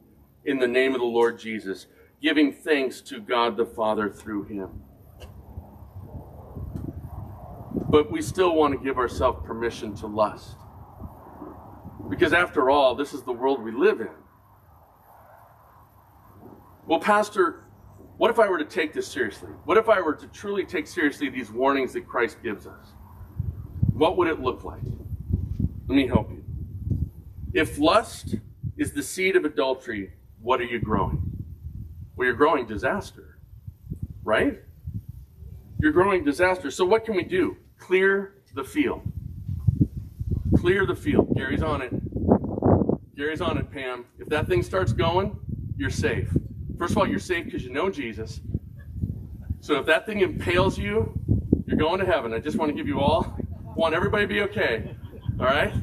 in 0.46 0.58
the 0.58 0.68
name 0.68 0.96
of 0.96 1.00
the 1.00 1.06
Lord 1.06 1.38
Jesus 1.38 1.86
giving 2.22 2.54
thanks 2.54 3.02
to 3.02 3.20
God 3.20 3.58
the 3.58 3.66
Father 3.66 4.10
through 4.10 4.44
him. 4.44 4.84
But 7.90 8.12
we 8.12 8.22
still 8.22 8.56
want 8.56 8.78
to 8.78 8.84
give 8.84 8.98
ourselves 8.98 9.46
permission 9.46 9.96
to 9.96 10.08
lust. 10.08 10.56
Because 12.10 12.34
after 12.34 12.70
all, 12.70 12.96
this 12.96 13.14
is 13.14 13.24
the 13.24 13.32
world 13.32 13.64
we 13.64 13.72
live 13.72 14.02
in. 14.02 14.10
Well, 16.86 17.00
Pastor, 17.00 17.64
what 18.18 18.30
if 18.30 18.40
I 18.40 18.48
were 18.50 18.58
to 18.58 18.66
take 18.66 18.94
this 18.94 19.08
seriously? 19.08 19.50
What 19.66 19.78
if 19.78 19.90
I 19.90 20.02
were 20.02 20.14
to 20.14 20.28
truly 20.28 20.66
take 20.66 20.88
seriously 20.88 21.30
these 21.30 21.52
warnings 21.52 21.94
that 21.94 22.08
Christ 22.08 22.38
gives 22.44 22.68
us? 22.68 22.88
What 23.94 24.18
would 24.18 24.28
it 24.28 24.40
look 24.42 24.64
like? 24.64 24.82
Let 25.88 25.96
me 25.96 26.08
help 26.08 26.30
you. 26.30 26.44
If 27.54 27.80
lust 27.80 28.36
is 28.78 28.94
the 28.94 29.04
seed 29.04 29.36
of 29.36 29.46
adultery, 29.46 30.14
what 30.42 30.62
are 30.62 30.66
you 30.66 30.80
growing? 30.80 31.31
Well, 32.22 32.28
you're 32.28 32.38
growing 32.38 32.68
disaster, 32.68 33.40
right? 34.24 34.60
You're 35.80 35.92
growing 35.92 36.24
disaster. 36.24 36.70
So, 36.70 36.86
what 36.86 37.04
can 37.04 37.16
we 37.16 37.24
do? 37.24 37.58
Clear 37.80 38.36
the 38.54 38.64
field. 38.64 39.02
Clear 40.56 40.86
the 40.86 40.94
field. 40.94 41.36
Gary's 41.36 41.64
on 41.64 41.82
it. 41.82 41.92
Gary's 43.16 43.42
on 43.42 43.58
it, 43.58 43.72
Pam. 43.72 44.06
If 44.20 44.30
that 44.30 44.46
thing 44.46 44.62
starts 44.62 44.94
going, 44.94 45.36
you're 45.78 45.90
safe. 45.90 46.30
First 46.78 46.92
of 46.92 47.00
all, 47.00 47.08
you're 47.08 47.18
safe 47.18 47.46
because 47.46 47.64
you 47.64 47.74
know 47.74 47.90
Jesus. 47.90 48.40
So, 49.60 49.80
if 49.80 49.88
that 49.88 50.06
thing 50.06 50.20
impales 50.20 50.78
you, 50.78 51.20
you're 51.66 51.80
going 51.80 52.00
to 52.02 52.06
heaven. 52.06 52.36
I 52.36 52.38
just 52.38 52.56
want 52.56 52.70
to 52.70 52.76
give 52.76 52.88
you 52.88 53.00
all, 53.00 53.36
want 53.76 53.96
everybody 53.96 54.26
to 54.26 54.28
be 54.28 54.42
okay. 54.42 54.96
All 55.40 55.48
right? 55.48 55.74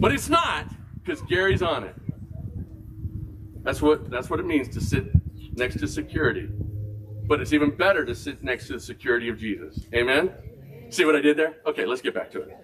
But 0.00 0.10
it's 0.10 0.28
not 0.28 0.66
because 0.96 1.22
Gary's 1.22 1.62
on 1.62 1.84
it. 1.84 1.94
That's 3.62 3.80
what 3.80 4.10
that's 4.10 4.28
what 4.28 4.40
it 4.40 4.46
means 4.46 4.68
to 4.70 4.80
sit 4.80 5.12
next 5.56 5.80
to 5.80 5.88
security. 5.88 6.48
But 7.26 7.40
it's 7.40 7.52
even 7.52 7.70
better 7.70 8.04
to 8.04 8.14
sit 8.14 8.44
next 8.44 8.68
to 8.68 8.74
the 8.74 8.80
security 8.80 9.28
of 9.28 9.38
Jesus. 9.38 9.86
Amen? 9.92 10.32
See 10.90 11.04
what 11.04 11.16
I 11.16 11.20
did 11.20 11.36
there? 11.36 11.56
Okay, 11.66 11.84
let's 11.84 12.02
get 12.02 12.14
back 12.14 12.30
to 12.32 12.42
it. 12.42 12.56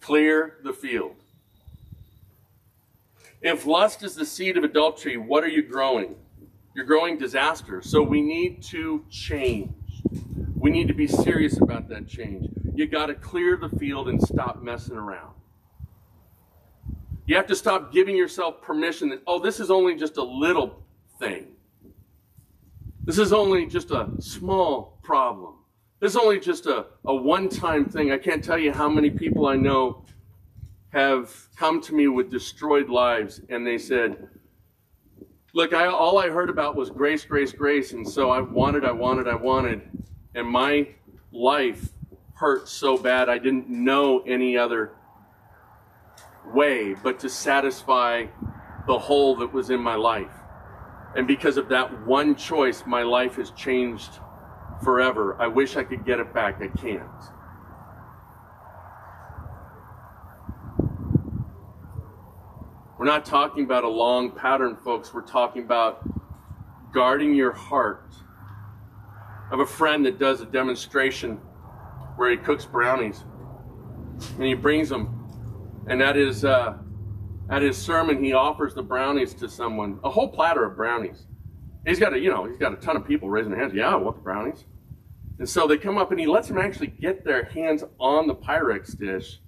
Clear 0.00 0.58
the 0.62 0.72
field. 0.72 1.16
If 3.42 3.66
lust 3.66 4.02
is 4.02 4.14
the 4.14 4.24
seed 4.24 4.56
of 4.56 4.64
adultery, 4.64 5.16
what 5.16 5.42
are 5.42 5.48
you 5.48 5.62
growing? 5.62 6.16
You're 6.74 6.84
growing 6.84 7.18
disaster. 7.18 7.82
So 7.82 8.02
we 8.02 8.20
need 8.20 8.62
to 8.64 9.04
change. 9.10 9.72
We 10.56 10.70
need 10.70 10.88
to 10.88 10.94
be 10.94 11.06
serious 11.06 11.60
about 11.60 11.88
that 11.88 12.06
change. 12.06 12.48
You 12.74 12.86
got 12.86 13.06
to 13.06 13.14
clear 13.14 13.56
the 13.56 13.68
field 13.68 14.08
and 14.08 14.22
stop 14.22 14.62
messing 14.62 14.96
around. 14.96 15.34
You 17.26 17.36
have 17.36 17.46
to 17.48 17.56
stop 17.56 17.92
giving 17.92 18.16
yourself 18.16 18.62
permission 18.62 19.08
that, 19.08 19.22
oh, 19.26 19.40
this 19.40 19.58
is 19.58 19.70
only 19.70 19.96
just 19.96 20.16
a 20.16 20.22
little 20.22 20.85
thing. 21.18 21.48
This 23.04 23.18
is 23.18 23.32
only 23.32 23.66
just 23.66 23.90
a 23.90 24.08
small 24.18 24.98
problem. 25.02 25.54
This 26.00 26.12
is 26.12 26.16
only 26.16 26.40
just 26.40 26.66
a, 26.66 26.86
a 27.04 27.14
one 27.14 27.48
time 27.48 27.84
thing. 27.86 28.10
I 28.10 28.18
can't 28.18 28.42
tell 28.42 28.58
you 28.58 28.72
how 28.72 28.88
many 28.88 29.10
people 29.10 29.46
I 29.46 29.56
know 29.56 30.04
have 30.92 31.48
come 31.56 31.80
to 31.82 31.94
me 31.94 32.08
with 32.08 32.30
destroyed 32.30 32.88
lives 32.88 33.40
and 33.48 33.66
they 33.66 33.78
said, 33.78 34.28
Look, 35.54 35.72
I, 35.72 35.86
all 35.86 36.18
I 36.18 36.28
heard 36.28 36.50
about 36.50 36.76
was 36.76 36.90
grace, 36.90 37.24
grace, 37.24 37.52
grace. 37.52 37.92
And 37.92 38.06
so 38.06 38.30
I 38.30 38.40
wanted, 38.40 38.84
I 38.84 38.92
wanted, 38.92 39.26
I 39.26 39.36
wanted. 39.36 39.80
And 40.34 40.46
my 40.46 40.88
life 41.32 41.88
hurt 42.34 42.68
so 42.68 42.98
bad 42.98 43.30
I 43.30 43.38
didn't 43.38 43.68
know 43.68 44.20
any 44.26 44.58
other 44.58 44.92
way 46.52 46.94
but 47.02 47.18
to 47.20 47.30
satisfy 47.30 48.26
the 48.86 48.98
hole 48.98 49.36
that 49.36 49.52
was 49.52 49.70
in 49.70 49.80
my 49.80 49.94
life. 49.94 50.30
And 51.16 51.26
because 51.26 51.56
of 51.56 51.70
that 51.70 52.06
one 52.06 52.36
choice, 52.36 52.84
my 52.86 53.02
life 53.02 53.36
has 53.36 53.50
changed 53.52 54.20
forever. 54.84 55.34
I 55.40 55.46
wish 55.46 55.76
I 55.76 55.82
could 55.82 56.04
get 56.04 56.20
it 56.20 56.34
back. 56.34 56.60
I 56.60 56.68
can't. 56.68 57.02
We're 62.98 63.06
not 63.06 63.24
talking 63.24 63.64
about 63.64 63.84
a 63.84 63.88
long 63.88 64.30
pattern, 64.30 64.76
folks. 64.76 65.14
We're 65.14 65.22
talking 65.22 65.62
about 65.62 66.02
guarding 66.92 67.34
your 67.34 67.52
heart. 67.52 68.12
I 69.46 69.50
have 69.50 69.60
a 69.60 69.66
friend 69.66 70.04
that 70.04 70.18
does 70.18 70.42
a 70.42 70.46
demonstration 70.46 71.36
where 72.16 72.30
he 72.30 72.36
cooks 72.36 72.66
brownies 72.66 73.24
and 74.36 74.44
he 74.44 74.54
brings 74.54 74.90
them. 74.90 75.12
And 75.88 76.00
that 76.00 76.16
is 76.16 76.44
uh, 76.44 76.78
at 77.48 77.62
his 77.62 77.76
sermon, 77.76 78.22
he 78.22 78.32
offers 78.32 78.74
the 78.74 78.82
brownies 78.82 79.34
to 79.34 79.48
someone, 79.48 80.00
a 80.02 80.10
whole 80.10 80.28
platter 80.28 80.64
of 80.64 80.76
brownies. 80.76 81.26
He's 81.86 82.00
got 82.00 82.12
a, 82.12 82.18
you 82.18 82.30
know, 82.30 82.44
he's 82.44 82.58
got 82.58 82.72
a 82.72 82.76
ton 82.76 82.96
of 82.96 83.06
people 83.06 83.30
raising 83.30 83.52
their 83.52 83.60
hands. 83.60 83.72
Yeah, 83.72 83.92
I 83.92 83.96
want 83.96 84.16
the 84.16 84.22
brownies. 84.22 84.64
And 85.38 85.48
so 85.48 85.66
they 85.66 85.76
come 85.76 85.98
up 85.98 86.10
and 86.10 86.18
he 86.18 86.26
lets 86.26 86.48
them 86.48 86.58
actually 86.58 86.88
get 86.88 87.24
their 87.24 87.44
hands 87.44 87.84
on 88.00 88.26
the 88.26 88.34
Pyrex 88.34 88.98
dish. 88.98 89.40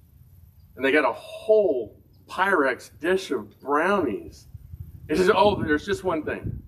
And 0.76 0.84
they 0.84 0.92
got 0.92 1.08
a 1.08 1.12
whole 1.12 1.96
Pyrex 2.28 2.90
dish 3.00 3.32
of 3.32 3.58
brownies. 3.58 4.46
He 5.08 5.16
says, 5.16 5.30
oh, 5.34 5.60
there's 5.60 5.86
just 5.86 6.04
one 6.04 6.22
thing. 6.22 6.62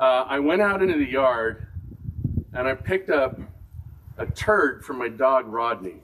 Uh, 0.00 0.24
I 0.26 0.40
went 0.40 0.62
out 0.62 0.82
into 0.82 0.98
the 0.98 1.08
yard 1.08 1.68
and 2.52 2.66
I 2.66 2.74
picked 2.74 3.10
up 3.10 3.38
a 4.18 4.26
turd 4.26 4.84
from 4.84 4.98
my 4.98 5.08
dog 5.08 5.46
Rodney. 5.46 6.02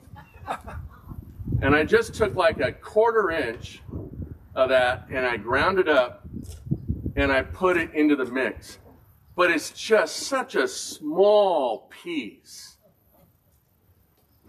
And 1.61 1.75
I 1.75 1.83
just 1.83 2.13
took 2.13 2.35
like 2.35 2.59
a 2.59 2.71
quarter 2.71 3.31
inch 3.31 3.81
of 4.55 4.69
that 4.69 5.07
and 5.09 5.25
I 5.25 5.37
ground 5.37 5.79
it 5.79 5.87
up 5.87 6.27
and 7.15 7.31
I 7.31 7.41
put 7.41 7.77
it 7.77 7.93
into 7.93 8.15
the 8.15 8.25
mix. 8.25 8.79
But 9.35 9.49
it's 9.49 9.71
just 9.71 10.17
such 10.17 10.55
a 10.55 10.67
small 10.67 11.89
piece. 12.03 12.77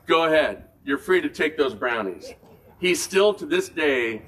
Go 0.06 0.24
ahead. 0.24 0.64
You're 0.84 0.98
free 0.98 1.22
to 1.22 1.30
take 1.30 1.56
those 1.56 1.74
brownies. 1.74 2.34
He 2.78 2.94
still 2.94 3.32
to 3.34 3.46
this 3.46 3.70
day 3.70 4.22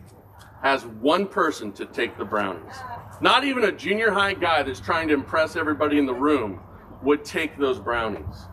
has 0.63 0.87
one 0.87 1.27
person 1.27 1.73
to 1.73 1.85
take 1.85 2.17
the 2.17 2.25
brownies. 2.25 2.75
Not 3.21 3.45
even 3.45 3.65
a 3.65 3.73
junior 3.73 4.11
high 4.11 4.33
guy 4.33 4.63
that's 4.63 4.81
trying 4.81 5.09
to 5.09 5.15
impress 5.15 5.57
everybody 5.57 5.99
in 5.99 6.07
the 6.07 6.15
room 6.15 6.61
would 7.03 7.25
take 7.25 7.59
those 7.59 7.79
brownies. 7.79 8.47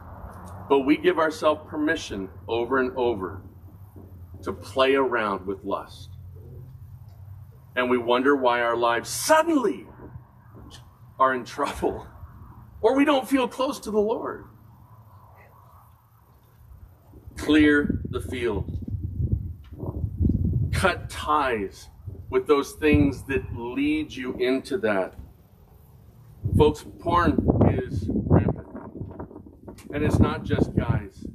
But 0.68 0.80
we 0.80 0.98
give 0.98 1.20
ourselves 1.20 1.62
permission 1.70 2.30
over 2.50 2.80
and 2.80 2.92
over 2.98 3.42
to 4.44 4.52
play 4.52 4.96
around 4.96 5.46
with 5.46 5.64
lust 5.64 6.13
and 7.76 7.90
we 7.90 7.98
wonder 7.98 8.36
why 8.36 8.62
our 8.62 8.76
lives 8.76 9.10
suddenly 9.10 9.88
are 11.20 11.34
in 11.34 11.46
trouble 11.46 12.08
or 12.84 12.96
we 12.96 13.06
don't 13.06 13.28
feel 13.28 13.48
close 13.48 13.80
to 13.80 13.92
the 13.92 14.00
Lord. 14.00 14.46
Clear 17.38 18.02
the 18.10 18.22
field. 18.22 18.78
Cut 20.74 21.10
ties 21.10 21.90
with 22.30 22.46
those 22.46 22.74
things 22.74 23.24
that 23.24 23.44
lead 23.56 24.14
you 24.14 24.34
into 24.36 24.78
that. 24.80 25.16
Folks, 26.58 26.86
porn 27.00 27.38
is 27.72 28.06
rampant. 28.10 28.68
And 29.94 30.04
it's 30.04 30.20
not 30.20 30.44
just 30.44 30.76
guys. 30.76 31.26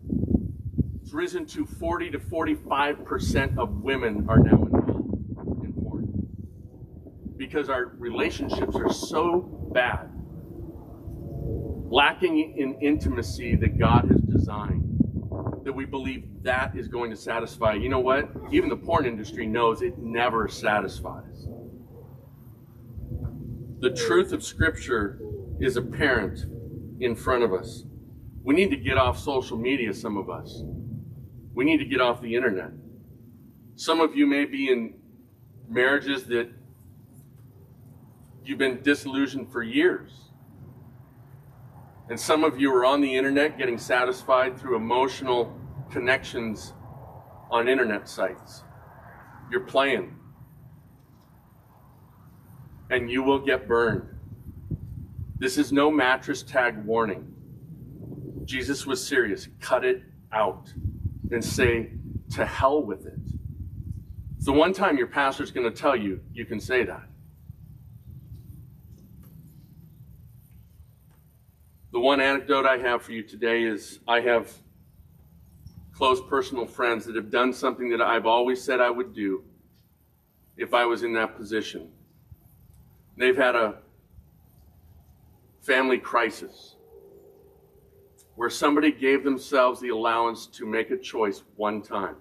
It's 1.00 1.14
risen 1.14 1.46
to 1.46 1.64
40 1.64 2.10
to 2.10 2.18
45% 2.18 3.56
of 3.56 3.82
women 3.82 4.26
are 4.28 4.38
now. 4.38 4.67
Because 7.48 7.70
our 7.70 7.86
relationships 7.96 8.76
are 8.76 8.92
so 8.92 9.40
bad, 9.72 10.10
lacking 11.90 12.58
in 12.58 12.74
intimacy 12.82 13.56
that 13.56 13.78
God 13.78 14.06
has 14.10 14.20
designed, 14.20 14.84
that 15.64 15.72
we 15.72 15.86
believe 15.86 16.28
that 16.42 16.76
is 16.76 16.88
going 16.88 17.10
to 17.10 17.16
satisfy. 17.16 17.72
You 17.72 17.88
know 17.88 18.00
what? 18.00 18.28
Even 18.52 18.68
the 18.68 18.76
porn 18.76 19.06
industry 19.06 19.46
knows 19.46 19.80
it 19.80 19.96
never 19.96 20.46
satisfies. 20.46 21.48
The 23.80 23.94
truth 23.94 24.32
of 24.34 24.44
Scripture 24.44 25.18
is 25.58 25.78
apparent 25.78 26.40
in 27.00 27.16
front 27.16 27.44
of 27.44 27.54
us. 27.54 27.84
We 28.42 28.54
need 28.56 28.68
to 28.72 28.76
get 28.76 28.98
off 28.98 29.18
social 29.18 29.56
media, 29.56 29.94
some 29.94 30.18
of 30.18 30.28
us. 30.28 30.62
We 31.54 31.64
need 31.64 31.78
to 31.78 31.86
get 31.86 32.02
off 32.02 32.20
the 32.20 32.34
internet. 32.34 32.72
Some 33.76 34.00
of 34.00 34.14
you 34.14 34.26
may 34.26 34.44
be 34.44 34.70
in 34.70 34.98
marriages 35.66 36.24
that 36.24 36.50
you've 38.48 38.56
been 38.56 38.82
disillusioned 38.82 39.52
for 39.52 39.62
years. 39.62 40.30
And 42.08 42.18
some 42.18 42.44
of 42.44 42.58
you 42.58 42.74
are 42.74 42.86
on 42.86 43.02
the 43.02 43.14
internet 43.14 43.58
getting 43.58 43.76
satisfied 43.76 44.58
through 44.58 44.76
emotional 44.76 45.54
connections 45.90 46.72
on 47.50 47.68
internet 47.68 48.08
sites. 48.08 48.62
You're 49.50 49.60
playing. 49.60 50.16
And 52.88 53.10
you 53.10 53.22
will 53.22 53.38
get 53.38 53.68
burned. 53.68 54.08
This 55.38 55.58
is 55.58 55.70
no 55.70 55.90
mattress 55.90 56.42
tag 56.42 56.82
warning. 56.86 57.30
Jesus 58.46 58.86
was 58.86 59.06
serious. 59.06 59.46
Cut 59.60 59.84
it 59.84 60.02
out 60.32 60.72
and 61.30 61.44
say, 61.44 61.90
to 62.30 62.46
hell 62.46 62.82
with 62.82 63.04
it. 63.04 63.18
It's 64.38 64.46
the 64.46 64.52
one 64.52 64.72
time 64.72 64.96
your 64.96 65.06
pastor's 65.06 65.50
going 65.50 65.70
to 65.70 65.76
tell 65.76 65.94
you 65.94 66.20
you 66.32 66.46
can 66.46 66.60
say 66.60 66.84
that. 66.84 67.08
The 71.90 72.00
one 72.00 72.20
anecdote 72.20 72.66
I 72.66 72.76
have 72.78 73.02
for 73.02 73.12
you 73.12 73.22
today 73.22 73.62
is 73.64 74.00
I 74.06 74.20
have 74.20 74.52
close 75.92 76.20
personal 76.28 76.66
friends 76.66 77.06
that 77.06 77.16
have 77.16 77.30
done 77.30 77.52
something 77.52 77.88
that 77.90 78.02
I've 78.02 78.26
always 78.26 78.62
said 78.62 78.78
I 78.78 78.90
would 78.90 79.14
do 79.14 79.42
if 80.56 80.74
I 80.74 80.84
was 80.84 81.02
in 81.02 81.14
that 81.14 81.34
position. 81.36 81.90
They've 83.16 83.36
had 83.36 83.56
a 83.56 83.78
family 85.62 85.98
crisis 85.98 86.76
where 88.36 88.50
somebody 88.50 88.92
gave 88.92 89.24
themselves 89.24 89.80
the 89.80 89.88
allowance 89.88 90.46
to 90.46 90.66
make 90.66 90.90
a 90.90 90.96
choice 90.96 91.42
one 91.56 91.82
time 91.82 92.16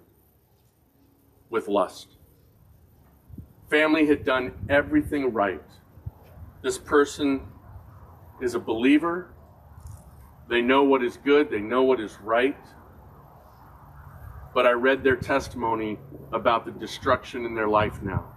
with 1.50 1.68
lust. 1.68 2.16
Family 3.70 4.08
had 4.08 4.24
done 4.24 4.54
everything 4.70 5.34
right. 5.34 5.62
This 6.62 6.78
person 6.78 7.42
is 8.42 8.56
a 8.56 8.60
believer. 8.60 9.34
They 10.50 10.62
know 10.62 10.84
what 10.84 11.04
is 11.04 11.18
good, 11.18 11.50
they 11.50 11.60
know 11.60 11.84
what 11.84 12.00
is 12.00 12.18
right. 12.22 12.58
But 14.54 14.66
I 14.66 14.72
read 14.72 15.04
their 15.04 15.16
testimony 15.16 16.00
about 16.32 16.66
the 16.66 16.72
destruction 16.72 17.46
in 17.46 17.54
their 17.54 17.68
life 17.68 18.02
now. 18.02 18.34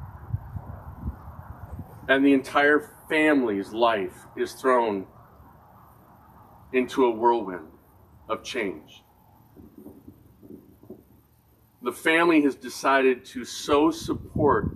And 2.08 2.24
the 2.24 2.32
entire 2.32 2.90
family's 3.08 3.72
life 3.72 4.26
is 4.36 4.52
thrown 4.52 5.06
into 6.72 7.04
a 7.04 7.10
whirlwind 7.10 7.68
of 8.28 8.42
change. 8.42 9.02
The 11.82 11.92
family 11.92 12.42
has 12.42 12.54
decided 12.54 13.24
to 13.26 13.44
so 13.44 13.90
support 13.90 14.70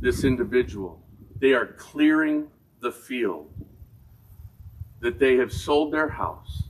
this 0.00 0.24
individual. 0.24 1.00
They 1.40 1.52
are 1.52 1.66
clearing 1.66 2.48
the 2.80 2.90
field, 2.90 3.50
that 5.00 5.18
they 5.18 5.36
have 5.36 5.52
sold 5.52 5.92
their 5.92 6.08
house. 6.08 6.64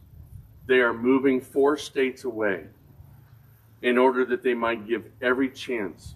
They 0.67 0.81
are 0.81 0.93
moving 0.93 1.41
four 1.41 1.77
states 1.77 2.25
away 2.25 2.65
in 3.83 3.97
order 3.97 4.25
that 4.27 4.43
they 4.43 4.55
might 4.55 4.87
give 4.87 5.05
every 5.23 5.49
chance 5.49 6.15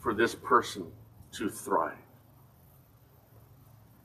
for 0.00 0.14
this 0.14 0.34
person 0.34 0.90
to 1.32 1.48
thrive. 1.48 1.96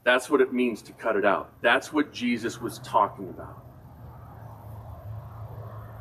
That's 0.03 0.29
what 0.29 0.41
it 0.41 0.51
means 0.53 0.81
to 0.83 0.91
cut 0.91 1.15
it 1.15 1.25
out. 1.25 1.53
That's 1.61 1.93
what 1.93 2.11
Jesus 2.11 2.59
was 2.59 2.79
talking 2.79 3.29
about. 3.29 3.63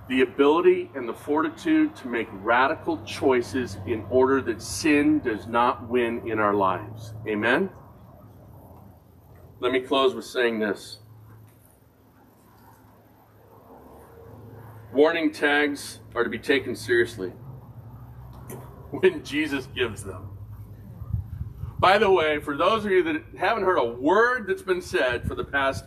The 0.09 0.23
ability 0.23 0.91
and 0.95 1.09
the 1.09 1.15
fortitude 1.15 1.95
to 1.97 2.09
make 2.09 2.27
radical 2.33 3.03
choices 3.05 3.79
in 3.87 4.05
order 4.11 4.43
that 4.43 4.61
sin 4.61 5.21
does 5.21 5.47
not 5.47 5.89
win 5.89 6.29
in 6.29 6.41
our 6.41 6.53
lives. 6.53 7.15
Amen? 7.29 7.71
Let 9.61 9.71
me 9.71 9.79
close 9.81 10.15
with 10.15 10.25
saying 10.25 10.59
this. 10.59 10.99
Warning 14.93 15.33
tags 15.33 16.01
are 16.15 16.23
to 16.23 16.29
be 16.29 16.39
taken 16.39 16.77
seriously 16.77 17.31
when 18.91 19.25
Jesus 19.25 19.67
gives 19.75 20.05
them. 20.05 20.29
By 21.79 21.97
the 21.97 22.11
way, 22.11 22.41
for 22.41 22.59
those 22.59 22.85
of 22.85 22.91
you 22.91 23.03
that 23.05 23.23
haven't 23.39 23.65
heard 23.65 23.79
a 23.79 23.85
word 23.85 24.47
that's 24.47 24.61
been 24.61 24.83
said 24.83 25.27
for 25.27 25.35
the 25.35 25.45
past, 25.45 25.87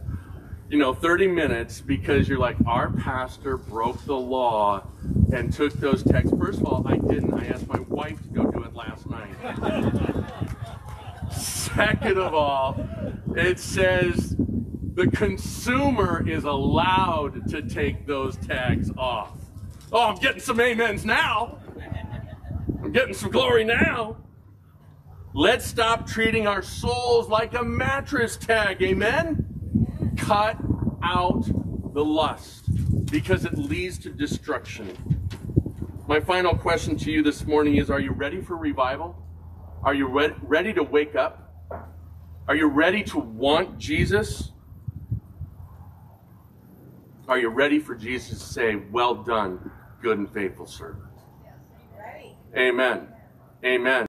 you 0.70 0.80
know, 0.80 0.96
30 0.96 1.28
minutes 1.28 1.82
because 1.82 2.28
you're 2.28 2.40
like, 2.40 2.58
our 2.66 2.92
pastor 2.94 3.58
broke 3.58 4.04
the 4.06 4.18
law 4.18 4.88
and 5.32 5.54
took 5.54 5.74
those 5.74 6.04
texts. 6.04 6.34
First 6.36 6.62
of 6.62 6.66
all, 6.66 6.84
I 6.88 6.98
didn't. 6.98 7.32
I 7.36 7.46
asked 7.46 7.68
my 7.68 7.80
wife 7.82 8.20
to 8.24 8.30
go 8.30 8.50
do 8.50 8.64
it 8.64 8.74
last 8.74 9.08
night. 9.08 9.36
Second 11.32 12.18
of 12.18 12.34
all, 12.34 12.90
it 13.36 13.60
says 13.60 14.36
the 14.96 15.08
consumer 15.08 16.28
is 16.28 16.46
allowed 16.46 17.48
to 17.50 17.62
take 17.62 18.08
those 18.08 18.38
tags 18.38 18.90
off. 18.98 19.34
Oh, 19.92 20.08
I'm 20.08 20.16
getting 20.16 20.40
some 20.40 20.60
amens 20.60 21.06
now. 21.06 21.60
I'm 22.82 22.94
getting 22.94 23.14
some 23.14 23.30
glory 23.30 23.66
now. 23.66 24.18
Let's 25.34 25.66
stop 25.66 26.08
treating 26.08 26.48
our 26.48 26.62
souls 26.62 27.28
like 27.28 27.56
a 27.56 27.64
mattress 27.64 28.38
tag. 28.38 28.82
Amen? 28.82 30.14
Cut 30.18 30.58
out 31.04 31.44
the 31.94 32.04
lust 32.04 32.70
because 33.12 33.44
it 33.44 33.58
leads 33.58 33.98
to 34.00 34.10
destruction. 34.10 34.96
My 36.08 36.22
final 36.22 36.56
question 36.56 36.96
to 37.00 37.12
you 37.12 37.22
this 37.22 37.46
morning 37.46 37.76
is 37.76 37.90
Are 37.90 38.00
you 38.00 38.12
ready 38.12 38.42
for 38.42 38.56
revival? 38.56 39.14
Are 39.84 39.94
you 39.94 40.08
re- 40.08 40.36
ready 40.42 40.72
to 40.72 40.84
wake 40.84 41.16
up? 41.16 41.42
Are 42.48 42.56
you 42.56 42.68
ready 42.68 43.04
to 43.04 43.20
want 43.20 43.78
Jesus? 43.78 44.52
Are 47.28 47.40
you 47.40 47.50
ready 47.50 47.80
for 47.80 47.96
Jesus 47.96 48.40
to 48.40 48.46
say, 48.46 48.76
Well 48.92 49.16
done, 49.16 49.72
good 50.02 50.18
and 50.20 50.32
faithful 50.32 50.68
servant? 50.68 51.04
Amen. 52.56 53.08
Amen. 53.64 54.04